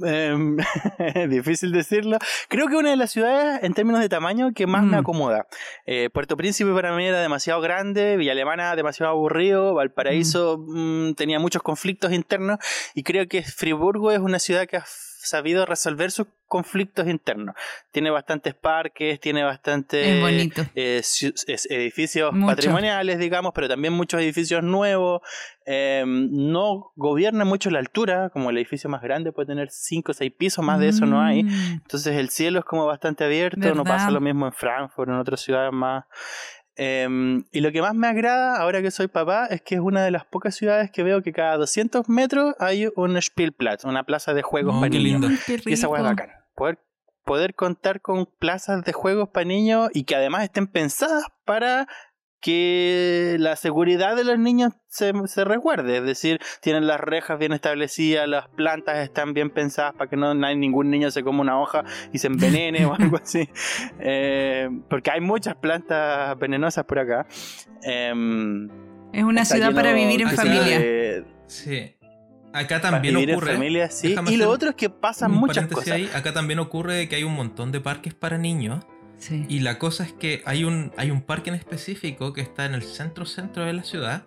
[0.04, 0.58] Em,
[1.30, 2.18] difícil decirlo.
[2.50, 5.00] Creo que una de las ciudades, en términos de tamaño, que más me Mm.
[5.00, 5.48] acomoda.
[5.86, 11.40] Eh, Puerto Príncipe para mí era demasiado grande, Villa Alemana demasiado aburrido, Valparaíso mm, tenía
[11.40, 12.60] muchos conflictos internos
[12.94, 14.86] y creo que Friburgo es una ciudad que ha
[15.26, 17.56] sabido resolver sus conflictos internos.
[17.92, 20.06] Tiene bastantes parques, tiene bastantes
[20.76, 21.02] eh,
[21.70, 22.56] edificios Mucho.
[22.56, 25.22] patrimoniales, digamos, pero también muchos edificios nuevos.
[25.66, 30.14] Eh, no gobierna mucho la altura, como el edificio más grande puede tener 5 o
[30.14, 31.44] 6 pisos, más de eso no hay.
[31.44, 31.82] Mm.
[31.84, 35.42] Entonces el cielo es como bastante abierto, no pasa lo mismo en Frankfurt, en otras
[35.42, 36.06] ciudades más.
[36.78, 40.04] Eh, y lo que más me agrada ahora que soy papá es que es una
[40.04, 44.34] de las pocas ciudades que veo que cada 200 metros hay un Spielplatz, una plaza
[44.34, 45.32] de juegos Oh, para qué niños.
[45.66, 46.46] Y esa hueá es bacana.
[46.56, 46.80] Poder,
[47.24, 51.88] poder contar con plazas de juegos para niños y que además estén pensadas para
[52.46, 55.98] que la seguridad de los niños se, se resguarde.
[55.98, 60.36] Es decir, tienen las rejas bien establecidas, las plantas están bien pensadas para que no,
[60.36, 61.84] no hay ningún niño se coma una hoja
[62.14, 63.50] y se envenene o algo así.
[64.00, 67.26] Eh, porque hay muchas plantas venenosas por acá.
[67.82, 68.70] Em,
[69.12, 70.80] Es una ciudad para vivir en familia.
[70.80, 71.96] de- Sí.
[72.54, 73.52] Acá también vivir ocurre.
[73.52, 74.12] en familia, sí.
[74.12, 75.96] Y lo hacer otro es que pasan muchas cosas.
[75.96, 76.10] ahí.
[76.14, 78.86] Acá también ocurre que hay un montón de parques para niños.
[79.28, 79.46] Sí.
[79.50, 82.76] Y la cosa es que hay un, hay un parque en específico que está en
[82.76, 84.26] el centro centro de la ciudad,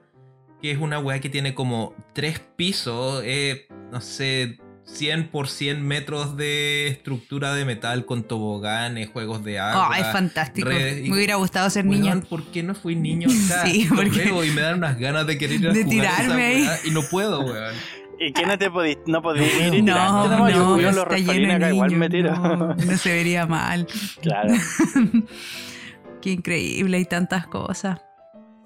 [0.61, 5.87] que es una weá que tiene como tres pisos, eh, no sé, 100 por 100
[5.87, 9.91] metros de estructura de metal con toboganes, juegos de agua.
[9.91, 10.69] Oh, es fantástico.
[10.69, 12.21] redes Me hubiera gustado ser Weón, niña.
[12.23, 13.67] ¿por qué no fui niño acá?
[13.67, 16.45] Sí, porque- y me dan unas ganas de querer ir a De jugar esa tirarme
[16.45, 16.63] ahí.
[16.63, 17.75] weá y no puedo, weón.
[18.21, 21.03] ¿Y que no te podí, no podí ir y No, tirarte no, yo cuido los
[21.05, 22.01] está lleno refalines de acá, igual niños.
[22.01, 22.35] me tiro.
[22.37, 23.87] No, no se vería mal.
[24.21, 24.55] claro.
[26.23, 28.01] Qué increíble, hay tantas cosas.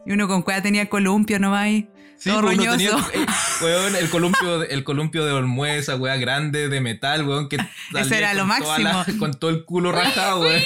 [0.07, 1.89] Y uno con cueva tenía columpio nomás ahí.
[2.17, 2.97] Sí, Todo pues uno roñoso.
[3.11, 3.27] tenía, eh,
[3.63, 7.59] weón, el columpio, de- el columpio de Olmué, esa weá grande de metal, weón, que
[7.93, 9.19] salía era lo la- máximo.
[9.19, 10.63] con todo el culo rajado, weón.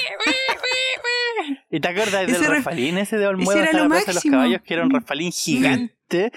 [1.77, 3.89] ¿Y te acuerdas del Ese re- refalín ese de ese Olmuedo era hasta lo la
[3.91, 4.25] Plaza de los.
[4.25, 4.63] Caballos?
[4.63, 6.33] Que era un refalín gigante,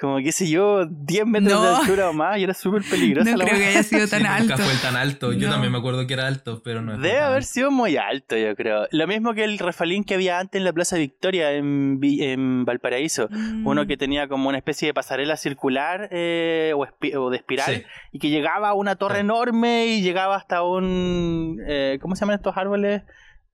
[0.00, 1.62] como qué sé yo, 10 metros No.
[1.62, 4.10] de altura o más, y era súper peligrosa No la creo que haya sido Sí,
[4.10, 4.50] tan alto.
[4.50, 5.32] Nunca fue tan alto.
[5.32, 5.54] Yo No.
[5.54, 6.92] también me acuerdo que era alto, pero no.
[6.92, 7.48] fue Debe haber alto.
[7.48, 8.86] sido muy alto, yo creo.
[8.92, 13.28] Lo mismo que el refalín que había antes en la Plaza Victoria, en, en Valparaíso.
[13.30, 13.66] Mm.
[13.66, 16.86] Uno que tenía como una especie de pasarela circular eh, o,
[17.18, 17.82] o de espiral Sí.
[18.12, 19.20] y que llegaba a una torre Sí.
[19.22, 21.58] enorme y llegaba hasta un...
[21.66, 23.02] eh, ¿Cómo se llaman estos árboles?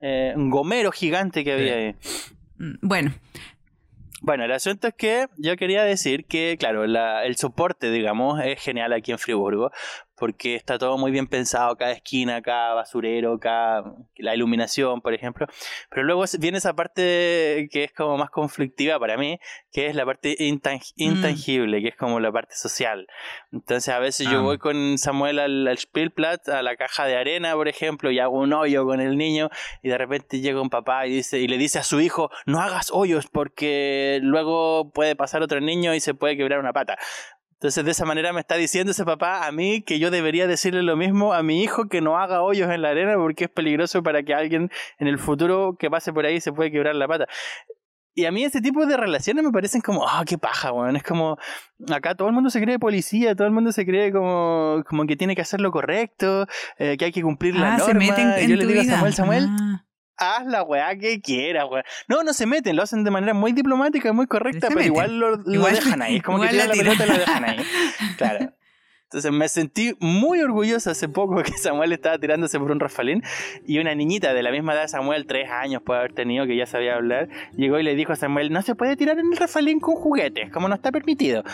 [0.03, 1.79] Eh, un gomero gigante que había Sí.
[1.79, 1.95] ahí.
[2.59, 3.13] Mm, Bueno,
[4.25, 8.61] Bueno, el asunto es que yo quería decir que, claro, la- el soporte, digamos, es
[8.63, 9.73] genial aquí en Friburgo,
[10.23, 13.83] porque está todo muy bien pensado, cada esquina, cada basurero, cada
[14.19, 15.49] la iluminación, por ejemplo.
[15.91, 19.41] Pero luego viene esa parte que es como más conflictiva para mí,
[19.73, 23.09] que es la parte intang- intangible, que es como la parte social.
[23.51, 24.43] Entonces a veces yo Ah.
[24.43, 28.39] voy con Samuel al, al Spielplatz, a la caja de arena, por ejemplo, y hago
[28.39, 29.51] un hoyo con el niño,
[29.83, 32.61] y de repente llega un papá y dice y le dice a su hijo, no
[32.61, 36.97] hagas hoyos porque luego puede pasar otro niño y se puede quebrar una pata.
[37.63, 40.83] Entonces de esa manera me está diciendo ese papá a mí que yo debería decirle
[40.83, 44.03] lo mismo a mi hijo que no haga hoyos en la arena porque es peligroso
[44.03, 47.29] para que alguien en el futuro que pase por ahí se puede quebrar la pata.
[48.17, 50.97] Y a mí ese tipo de relaciones me parecen como, ah, qué paja, weón.
[50.97, 51.39] Es como,
[51.89, 55.15] acá todo el mundo se cree policía, todo el mundo se cree como, como que
[55.15, 56.49] tiene que hacer lo correcto,
[56.79, 57.87] eh, que hay que cumplir la ah, norma.
[57.87, 58.95] se meten Y en yo le digo a vida.
[58.95, 59.85] Samuel, Samuel, Ah,
[60.23, 61.85] haz la weá que quieras, weá.
[62.09, 64.93] No, no se meten, lo hacen de manera muy diplomática, muy correcta, pero meten.
[64.93, 66.17] igual lo, lo Igual- dejan ahí.
[66.17, 67.19] Es como que tiran la la pelota y lo tiran.
[67.21, 67.67] dejan ahí.
[68.17, 68.53] Claro.
[69.05, 73.23] Entonces me sentí muy orgulloso hace poco que Samuel estaba tirándose por un rafalín
[73.67, 76.57] y una niñita de la misma edad de Samuel, tres años puede haber tenido, que
[76.57, 79.37] ya sabía hablar, llegó y le dijo a Samuel, no se puede tirar en el
[79.37, 81.45] rafalín con juguetes, como no está permitido.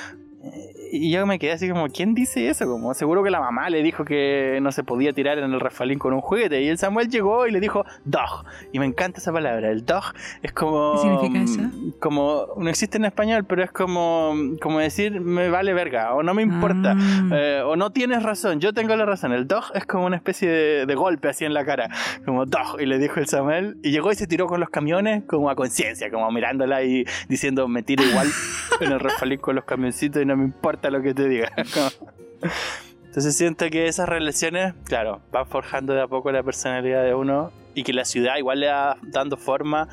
[0.90, 2.66] Y yo me quedé así como, ¿quién dice eso?
[2.66, 5.98] Como seguro que la mamá le dijo que no se podía tirar en el refalín
[5.98, 6.62] con un juguete.
[6.62, 8.44] Y el Samuel llegó y le dijo dog.
[8.72, 9.70] Y me encanta esa palabra.
[9.70, 10.04] El dog
[10.42, 10.94] es como.
[10.94, 11.60] ¿Qué significa eso?
[12.00, 12.46] Como.
[12.56, 14.34] No existe en español, pero es como.
[14.60, 16.14] Como decir, me vale verga.
[16.14, 16.94] O no me importa.
[16.96, 17.28] Ah.
[17.32, 18.60] eh, o no tienes razón.
[18.60, 19.32] Yo tengo la razón.
[19.32, 21.90] El dog es como una especie de, de golpe así en la cara.
[22.24, 22.80] Como dog.
[22.80, 23.76] Y le dijo el Samuel.
[23.82, 26.10] Y llegó y se tiró con los camiones como a conciencia.
[26.10, 28.28] Como mirándola y diciendo, me tiro igual
[28.80, 31.50] en el refalín con los camioncitos y no me importa lo que te diga.
[33.06, 37.50] Entonces siento que esas relaciones, claro, van forjando de a poco la personalidad de uno
[37.74, 39.88] y que la ciudad igual le va dando forma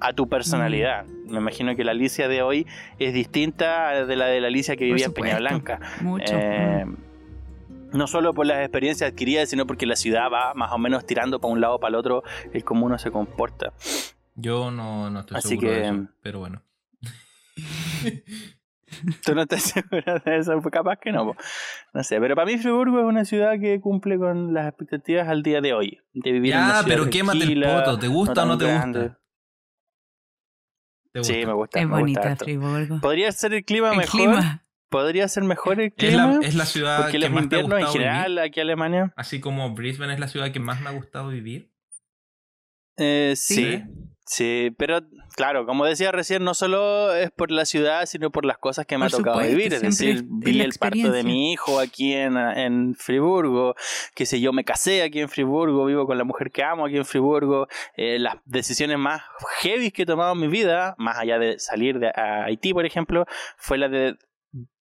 [0.00, 1.04] a tu personalidad.
[1.26, 2.66] Me imagino que la Alicia de hoy
[2.98, 5.14] es distinta de la de la Alicia que vivía en.
[5.14, 5.80] Peña Blanca.
[6.00, 6.32] Mucho.
[6.36, 7.96] Eh, Mm.
[7.96, 11.40] no solo por las experiencias adquiridas, sino porque la ciudad va más o menos tirando
[11.40, 13.72] para un lado o para el otro el cómo uno se comporta.
[14.34, 16.60] Yo no, no estoy Así seguro de eso, pero bueno.
[19.24, 20.60] ¿Tú no estás segura de eso?
[20.60, 21.26] Pues capaz que no.
[21.26, 21.36] po.
[21.92, 25.42] No sé, pero para mí Friburgo es una ciudad que cumple con las expectativas al
[25.42, 26.00] día de hoy.
[26.12, 27.98] De vivir en una Ya, ciudad pero quémate el tranquila, poto.
[27.98, 28.98] ¿Te gusta o no te grande.
[29.00, 29.20] gusta?
[31.12, 31.80] ¿Te Sí, me gusta.
[31.80, 32.36] es me bonita.
[32.36, 33.00] Friburgo.
[33.00, 34.20] Podría ser el clima El mejor.
[34.20, 34.60] clima.
[34.90, 36.38] Podría ser mejor el Es clima.
[36.40, 38.40] la, es la ciudad porque que más te ha en gustado general vivir.
[38.40, 39.12] aquí en Alemania.
[39.16, 41.70] Así como Brisbane es la ciudad que más me ha gustado vivir.
[42.96, 43.54] Eh, sí.
[43.54, 43.82] Sí.
[44.26, 45.00] Sí, pero
[45.36, 48.96] claro, como decía recién, no solo es por la ciudad, sino por las cosas que
[48.96, 49.74] me Por ha tocado supuesto, vivir.
[49.74, 53.74] Es decir, es- vi el parto de mi hijo aquí en, en Friburgo,
[54.14, 56.96] que sé yo, me casé aquí en Friburgo, vivo con la mujer que amo aquí
[56.96, 57.66] en Friburgo.
[57.96, 59.22] Eh, las decisiones más
[59.60, 62.86] heavy que he tomado en mi vida, más allá de salir de a Haití, por
[62.86, 64.16] ejemplo, fue la de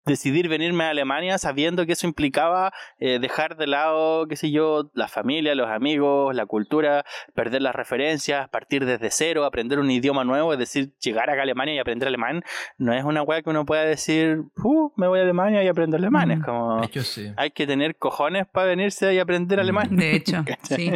[0.06, 4.89] decidir venirme a Alemania sabiendo que eso implicaba eh, dejar de lado, qué sé yo,
[4.93, 10.24] la familia, los amigos, la cultura, perder las referencias, partir desde cero, aprender un idioma
[10.24, 12.43] nuevo, es decir, llegar acá a Alemania y aprender alemán,
[12.78, 15.97] no es una weá que uno pueda decir, uh, me voy a Alemania y aprendo
[15.97, 16.43] alemán, es Mm.
[16.43, 17.32] como, sí.
[17.38, 19.62] hay que tener cojones para venirse y aprender Mm.
[19.62, 19.95] alemán.
[19.95, 20.91] De hecho, sí.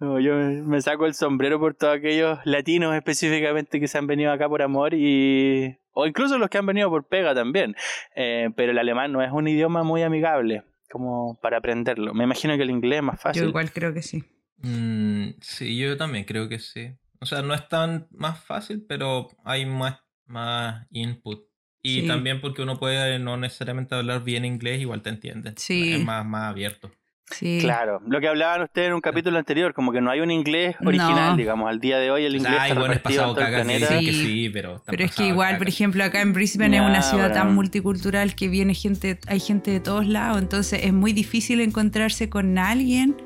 [0.00, 4.32] No, yo me saco el sombrero por todos aquellos latinos específicamente que se han venido
[4.32, 5.78] acá por amor y...
[6.00, 7.74] O incluso los que han venido por pega también.
[8.20, 12.14] Eh, pero el alemán no es un idioma muy amigable como para aprenderlo.
[12.14, 13.42] Me imagino que el inglés es más fácil.
[13.42, 14.24] Yo igual creo que sí.
[14.56, 16.90] Mm, sí, yo también creo que sí.
[17.20, 21.44] O sea, no es tan más fácil, pero hay más, más input.
[21.80, 22.06] Y Sí.
[22.08, 25.54] también porque uno puede no necesariamente hablar bien inglés, igual te entienden.
[25.56, 25.92] Sí.
[25.94, 26.90] Es más, más abierto.
[27.30, 27.58] Sí.
[27.60, 30.76] Claro, lo que hablaban ustedes en un capítulo anterior, como que no hay un inglés
[30.84, 31.36] original, No.
[31.36, 34.12] digamos, al día de hoy el inglés Ay, está bueno, es pasado caca dicen que
[34.12, 34.24] Sí.
[34.24, 34.82] sí, pero...
[34.86, 35.58] Pero es que igual, caca.
[35.58, 39.70] por ejemplo, acá en Brisbane es una ciudad tan multicultural que viene gente, hay gente
[39.70, 43.16] de todos lados, entonces es muy difícil encontrarse con alguien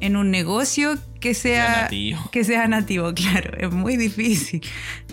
[0.00, 2.20] en un negocio que sea nativo.
[2.30, 4.60] que sea nativo, claro, es muy difícil.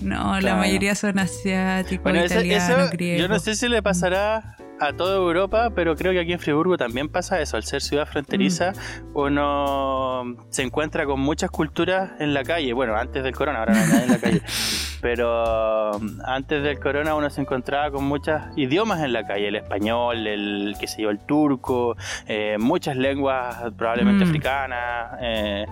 [0.01, 3.22] No, la mayoría son asiáticos, Bueno, eso, italianos, eso griegos.
[3.22, 6.75] yo no sé si le pasará a toda Europa, pero creo que aquí en Friburgo
[6.75, 7.55] también pasa eso.
[7.55, 9.17] Al ser ciudad fronteriza, Mm.
[9.17, 12.73] uno se encuentra con muchas culturas en la calle.
[12.73, 14.41] Bueno, antes del corona, ahora no hay nadie en la calle.
[15.01, 19.47] Pero um, antes del corona uno se encontraba con muchos idiomas en la calle.
[19.47, 21.95] El español, el, qué sé yo, el turco,
[22.27, 24.29] eh, muchas lenguas probablemente Mm.
[24.29, 25.17] africanas.
[25.21, 25.65] eh,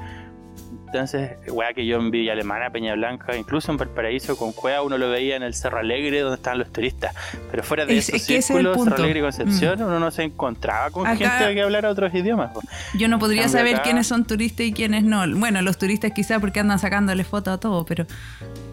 [0.91, 4.97] entonces, weá que yo en Villa Alemana, Peña Blanca, incluso en Valparaíso, con Cueva, uno
[4.97, 7.13] lo veía en el Cerro Alegre donde estaban los turistas.
[7.51, 8.97] Pero fuera de Es- esos es que es círculos, Cerro.
[8.97, 9.01] Mm.
[9.01, 12.51] Alegre y Concepción, uno no se encontraba con Acá- gente que hablara otros idiomas.
[12.97, 15.23] Yo no podría Cambio saber acá- quiénes son turistas y quiénes no.
[15.37, 18.05] Bueno, los turistas quizás porque andan sacándole fotos a todo, pero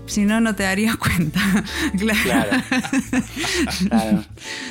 [0.06, 1.40] si no, no te darías cuenta.
[1.98, 2.20] claro.
[2.22, 2.50] Claro.
[3.88, 4.24] Claro.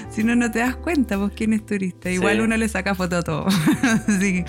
[0.10, 2.10] Si no, no te das cuenta, pues quién es turista.
[2.10, 2.42] Igual Sí.
[2.42, 3.48] uno le saca foto a todo.
[4.20, 4.44] sí,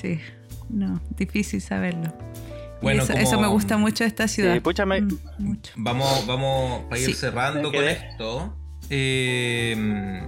[0.00, 0.20] sí.
[0.68, 2.12] No, difícil saberlo.
[2.80, 4.54] Bueno, eso, como- eso me gusta mucho de esta ciudad.
[4.54, 4.60] Sí,
[5.02, 5.72] Mm, mucho.
[5.76, 7.14] Vamos, vamos para ir Sí.
[7.14, 8.56] cerrando con esto.
[8.90, 10.22] Eh,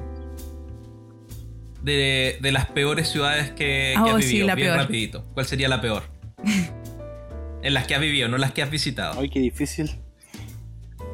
[1.82, 4.78] de, de las peores ciudades que, que has oh, sí, vivido, la bien peor.
[4.78, 5.24] rapidito.
[5.34, 6.04] ¿Cuál sería la peor?
[7.62, 9.20] en las que has vivido, no las que has visitado.
[9.20, 9.90] Ay, qué difícil.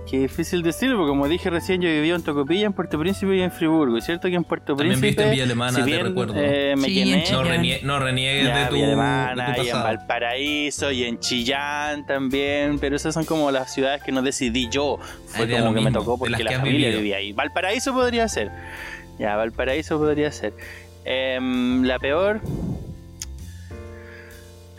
[0.08, 3.42] Qué difícil decirlo, porque como dije recién, yo viví en Tocopilla, en Puerto Príncipe y
[3.42, 3.96] en Friburgo.
[3.96, 5.06] Y cierto que en Puerto También Príncipe.
[5.08, 6.34] viste en Villa Alemana, si te recuerdo.
[6.36, 7.44] eh, me Sí, No, Chillán.
[7.46, 9.82] renie- no reniegues Ya, de tu, Villa de Alemana, tu y en.
[9.82, 14.98] Valparaíso y en Chillán también, pero esas son como las ciudades que no decidí yo,
[15.26, 16.98] fue como lo que me tocó porque la familia vivido.
[17.02, 17.32] vivía ahí.
[17.32, 18.50] Valparaíso podría ser,
[19.18, 20.54] ya, Valparaíso podría ser.
[21.04, 22.40] Em, la peor...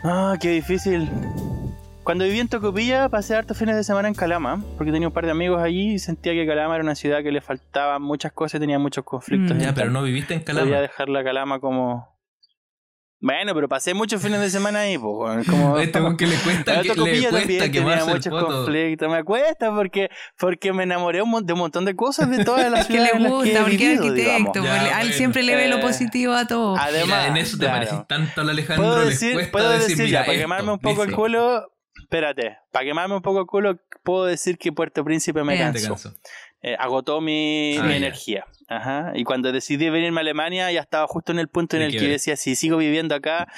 [0.04, 1.08] Ah, qué difícil.
[2.04, 5.24] Cuando viví en Tocopilla pasé hartos fines de semana en Calama, porque tenía un par
[5.24, 8.56] de amigos allí y sentía que Calama era una ciudad que le faltaban muchas cosas
[8.56, 9.56] y tenía muchos conflictos.
[9.56, 9.60] Mm.
[9.60, 10.80] Ya, pero no viviste en Calama.
[10.80, 12.10] dejar la Calama como...
[13.20, 15.46] Bueno, pero pasé muchos fines de semana ahí, pues.
[15.46, 15.78] Como...
[15.78, 19.08] Este weón que le cuesta, El que, otro le cuesta también tenía el muchos conflictos.
[19.08, 22.94] Me cuesta porque, porque me enamoré de un montón de cosas de todas las Que
[22.94, 25.54] le ciudades que gusta, he porque es vivido, arquitecto, porque Ya, a él siempre le
[25.54, 26.76] ve lo positivo a todo.
[26.76, 27.78] Además, Mira, en eso te claro.
[27.78, 30.80] pareces tanto al Alejandro, Puedo decir, puedo decir, decir mira, ya, para esto, quemarme un
[30.80, 31.68] poco el dice, culo,
[32.12, 35.88] espérate, para quemarme un poco el culo, puedo decir que Puerto Príncipe me cansó.
[35.88, 36.14] canso.
[36.62, 38.44] Eh, agotó mi, Ah, mi energía.
[38.68, 39.12] Ajá.
[39.14, 41.94] Y cuando decidí venirme a Alemania, ya estaba justo en el punto en el que
[41.94, 42.12] yo quiebre.
[42.14, 43.48] decía, si sigo viviendo acá,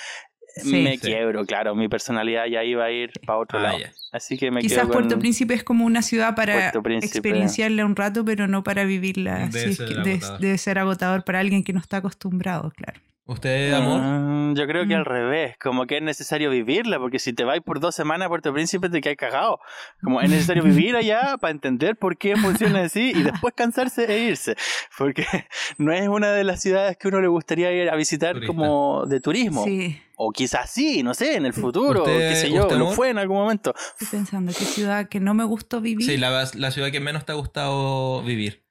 [0.57, 0.83] Sí.
[0.85, 0.99] me Sí.
[1.09, 3.79] quiebro, claro, mi personalidad ya iba a ir para otro Ah, lado.
[3.79, 3.93] ya.
[4.13, 6.69] Así que me Quizás quedo con Puerto Príncipe es como una ciudad para
[7.03, 9.49] experienciarla un rato, pero no para vivirla.
[9.49, 13.01] Debe es que debe ser agotador para alguien que no está acostumbrado, claro.
[13.27, 14.03] ¿Usted, amor?
[14.03, 14.99] Mm, yo creo que Mm.
[14.99, 18.29] al revés, como que es necesario vivirla, porque si te vas por dos semanas a
[18.29, 19.61] Puerto Príncipe te quedas cagado.
[20.03, 24.25] Como es necesario vivir allá para entender por qué funciona así y después cansarse e
[24.29, 24.57] irse.
[24.99, 25.25] Porque
[25.79, 28.55] no es una de las ciudades que uno le gustaría ir a visitar Turista.
[28.55, 29.65] como de turismo.
[29.65, 32.85] Sí, O quizás sí, no sé, en el futuro, ¿Usted- qué sé yo, usted, lo
[32.85, 32.95] amor?
[32.95, 33.75] fue en algún momento.
[33.99, 36.07] estoy pensando, ¿qué ciudad que no me gustó vivir?
[36.07, 38.64] Sí, la, la ciudad que menos te ha gustado vivir.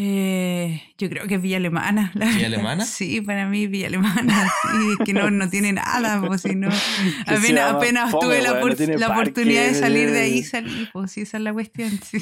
[0.00, 2.12] Eh, yo creo que es Villa Alemana.
[2.14, 2.54] la ¿Villa verdad.
[2.54, 2.84] Alemana?
[2.84, 4.48] Sí, para mí Villa Alemana.
[4.62, 6.68] Sí, es que no, no tiene nada, pues si no.
[7.26, 11.10] Apenas, apenas fome, tuve la, por- no la oportunidad de salir de ahí, salí, pues
[11.10, 11.90] sí, esa es la cuestión.
[11.90, 12.18] Sí.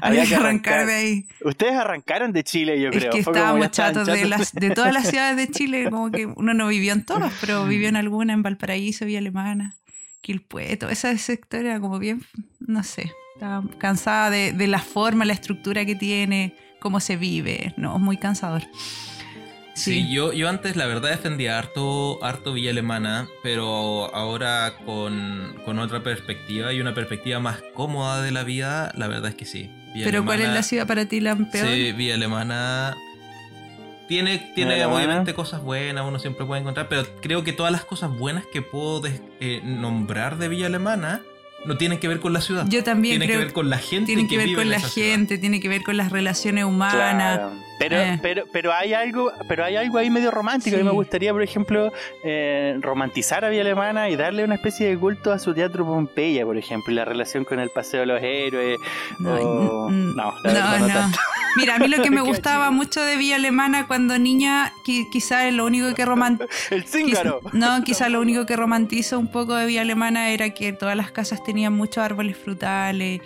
[0.02, 0.86] Había que que arrancar arrancar.
[0.86, 1.26] de ahí.
[1.44, 3.10] Ustedes arrancaron de Chile, yo Es creo.
[3.12, 6.10] que Fue como ya estábamos chatos de, las, de todas las ciudades de Chile, como
[6.10, 9.74] que uno no vivió en todas, pero vivió en alguna, en Valparaíso, Villa Alemana,
[10.20, 12.22] Quilpué, toda esa sector era como bien,
[12.60, 17.74] no sé, estaba cansada de, de la forma, la estructura que tiene, cómo se vive,
[17.76, 18.62] no, es muy cansador.
[19.74, 25.54] Sí, Sí, yo, yo antes la verdad defendía harto, harto Villa Alemana, pero ahora con,
[25.64, 29.44] con otra perspectiva y una perspectiva más cómoda de la vida, la verdad es que
[29.44, 29.70] sí.
[29.94, 31.68] Villa pero ¿cuál es la ciudad para ti la peor?
[31.68, 32.96] Sí, Villa Alemana
[34.08, 38.10] tiene, tiene obviamente cosas buenas, uno siempre puede encontrar, pero creo que todas las cosas
[38.10, 41.20] buenas que puedo eh, nombrar de Villa Alemana
[41.64, 42.66] no tienen que ver con la ciudad.
[42.68, 44.78] Yo también tienen creo que ver con la gente tiene que ver vive con la
[44.78, 45.08] ciudad.
[45.10, 46.94] gente, tiene que ver con las relaciones humanas.
[47.38, 47.52] Claro.
[47.78, 48.18] Pero, Eh.
[48.20, 50.74] pero, pero hay algo, pero hay algo ahí medio romántico.
[50.74, 51.92] A mí me gustaría, por ejemplo,
[52.24, 56.44] eh, romantizar a Villa Alemana y darle una especie de culto a su teatro Pompeya,
[56.44, 58.78] por ejemplo, y la relación con el Paseo de los Héroes.
[59.20, 61.18] No, o- mm, no, la verdad no tanto.
[61.56, 65.46] Mira, a mí lo que me gustaba mucho de Villa Alemana cuando niña, qui- quizá
[65.48, 66.38] es lo único que roman-
[66.70, 70.72] El quiz- no, quizá lo único que romantizo un poco de Villa Alemana era que
[70.72, 73.20] todas las casas tenían muchos árboles frutales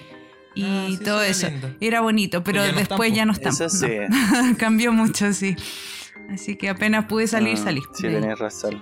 [0.55, 1.77] y Ah, sí, todo eso era lindo.
[1.81, 3.53] Era bonito, pero ya no están, después ya no están.
[3.53, 3.87] Eso sí.
[4.09, 4.57] no.
[4.59, 5.57] Cambió mucho, sí.
[6.31, 7.81] Así que apenas pude salir, salí.
[7.95, 8.81] Sí, tenés razón.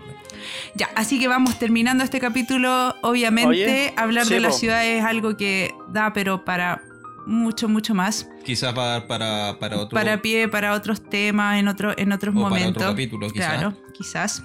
[0.74, 2.94] Ya, así que vamos terminando este capítulo.
[3.02, 6.82] Obviamente, Oye, hablar sí, de la ciudad es algo que da, pero para
[7.30, 8.28] mucho, mucho más.
[8.44, 12.38] Quizás para, para, para otro para pie para otros temas en, otro, en otros o
[12.38, 12.82] para momentos.
[12.82, 13.52] otro capítulo, quizás.
[13.54, 14.42] Claro, quizás.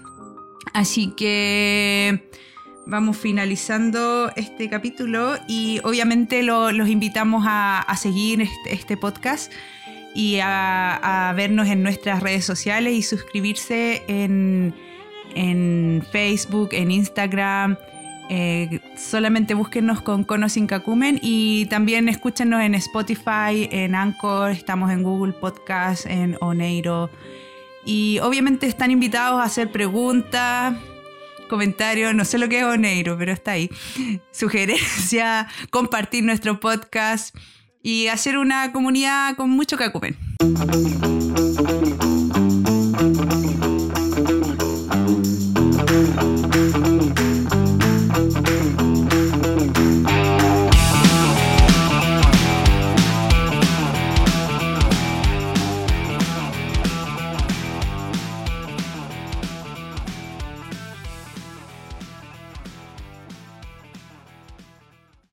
[0.73, 2.29] Así que
[2.85, 9.51] vamos finalizando este capítulo y obviamente lo- los invitamos a, a seguir este, este podcast
[10.13, 14.73] y a, a vernos en nuestras redes sociales y suscribirse en,
[15.35, 17.77] en Facebook, en Instagram.
[18.29, 24.91] Eh, solamente búsquenos con Cono sin Cacumen y también escúchenos en Spotify, en Anchor, estamos
[24.91, 27.09] en Google Podcast, en Oneiro.
[27.85, 30.75] Y obviamente están invitados a hacer preguntas,
[31.47, 33.69] comentarios, no sé lo que es Oneiro, pero está ahí.
[34.31, 37.35] Sugerencia, compartir nuestro podcast
[37.83, 40.17] y hacer una comunidad con mucho Cacumen.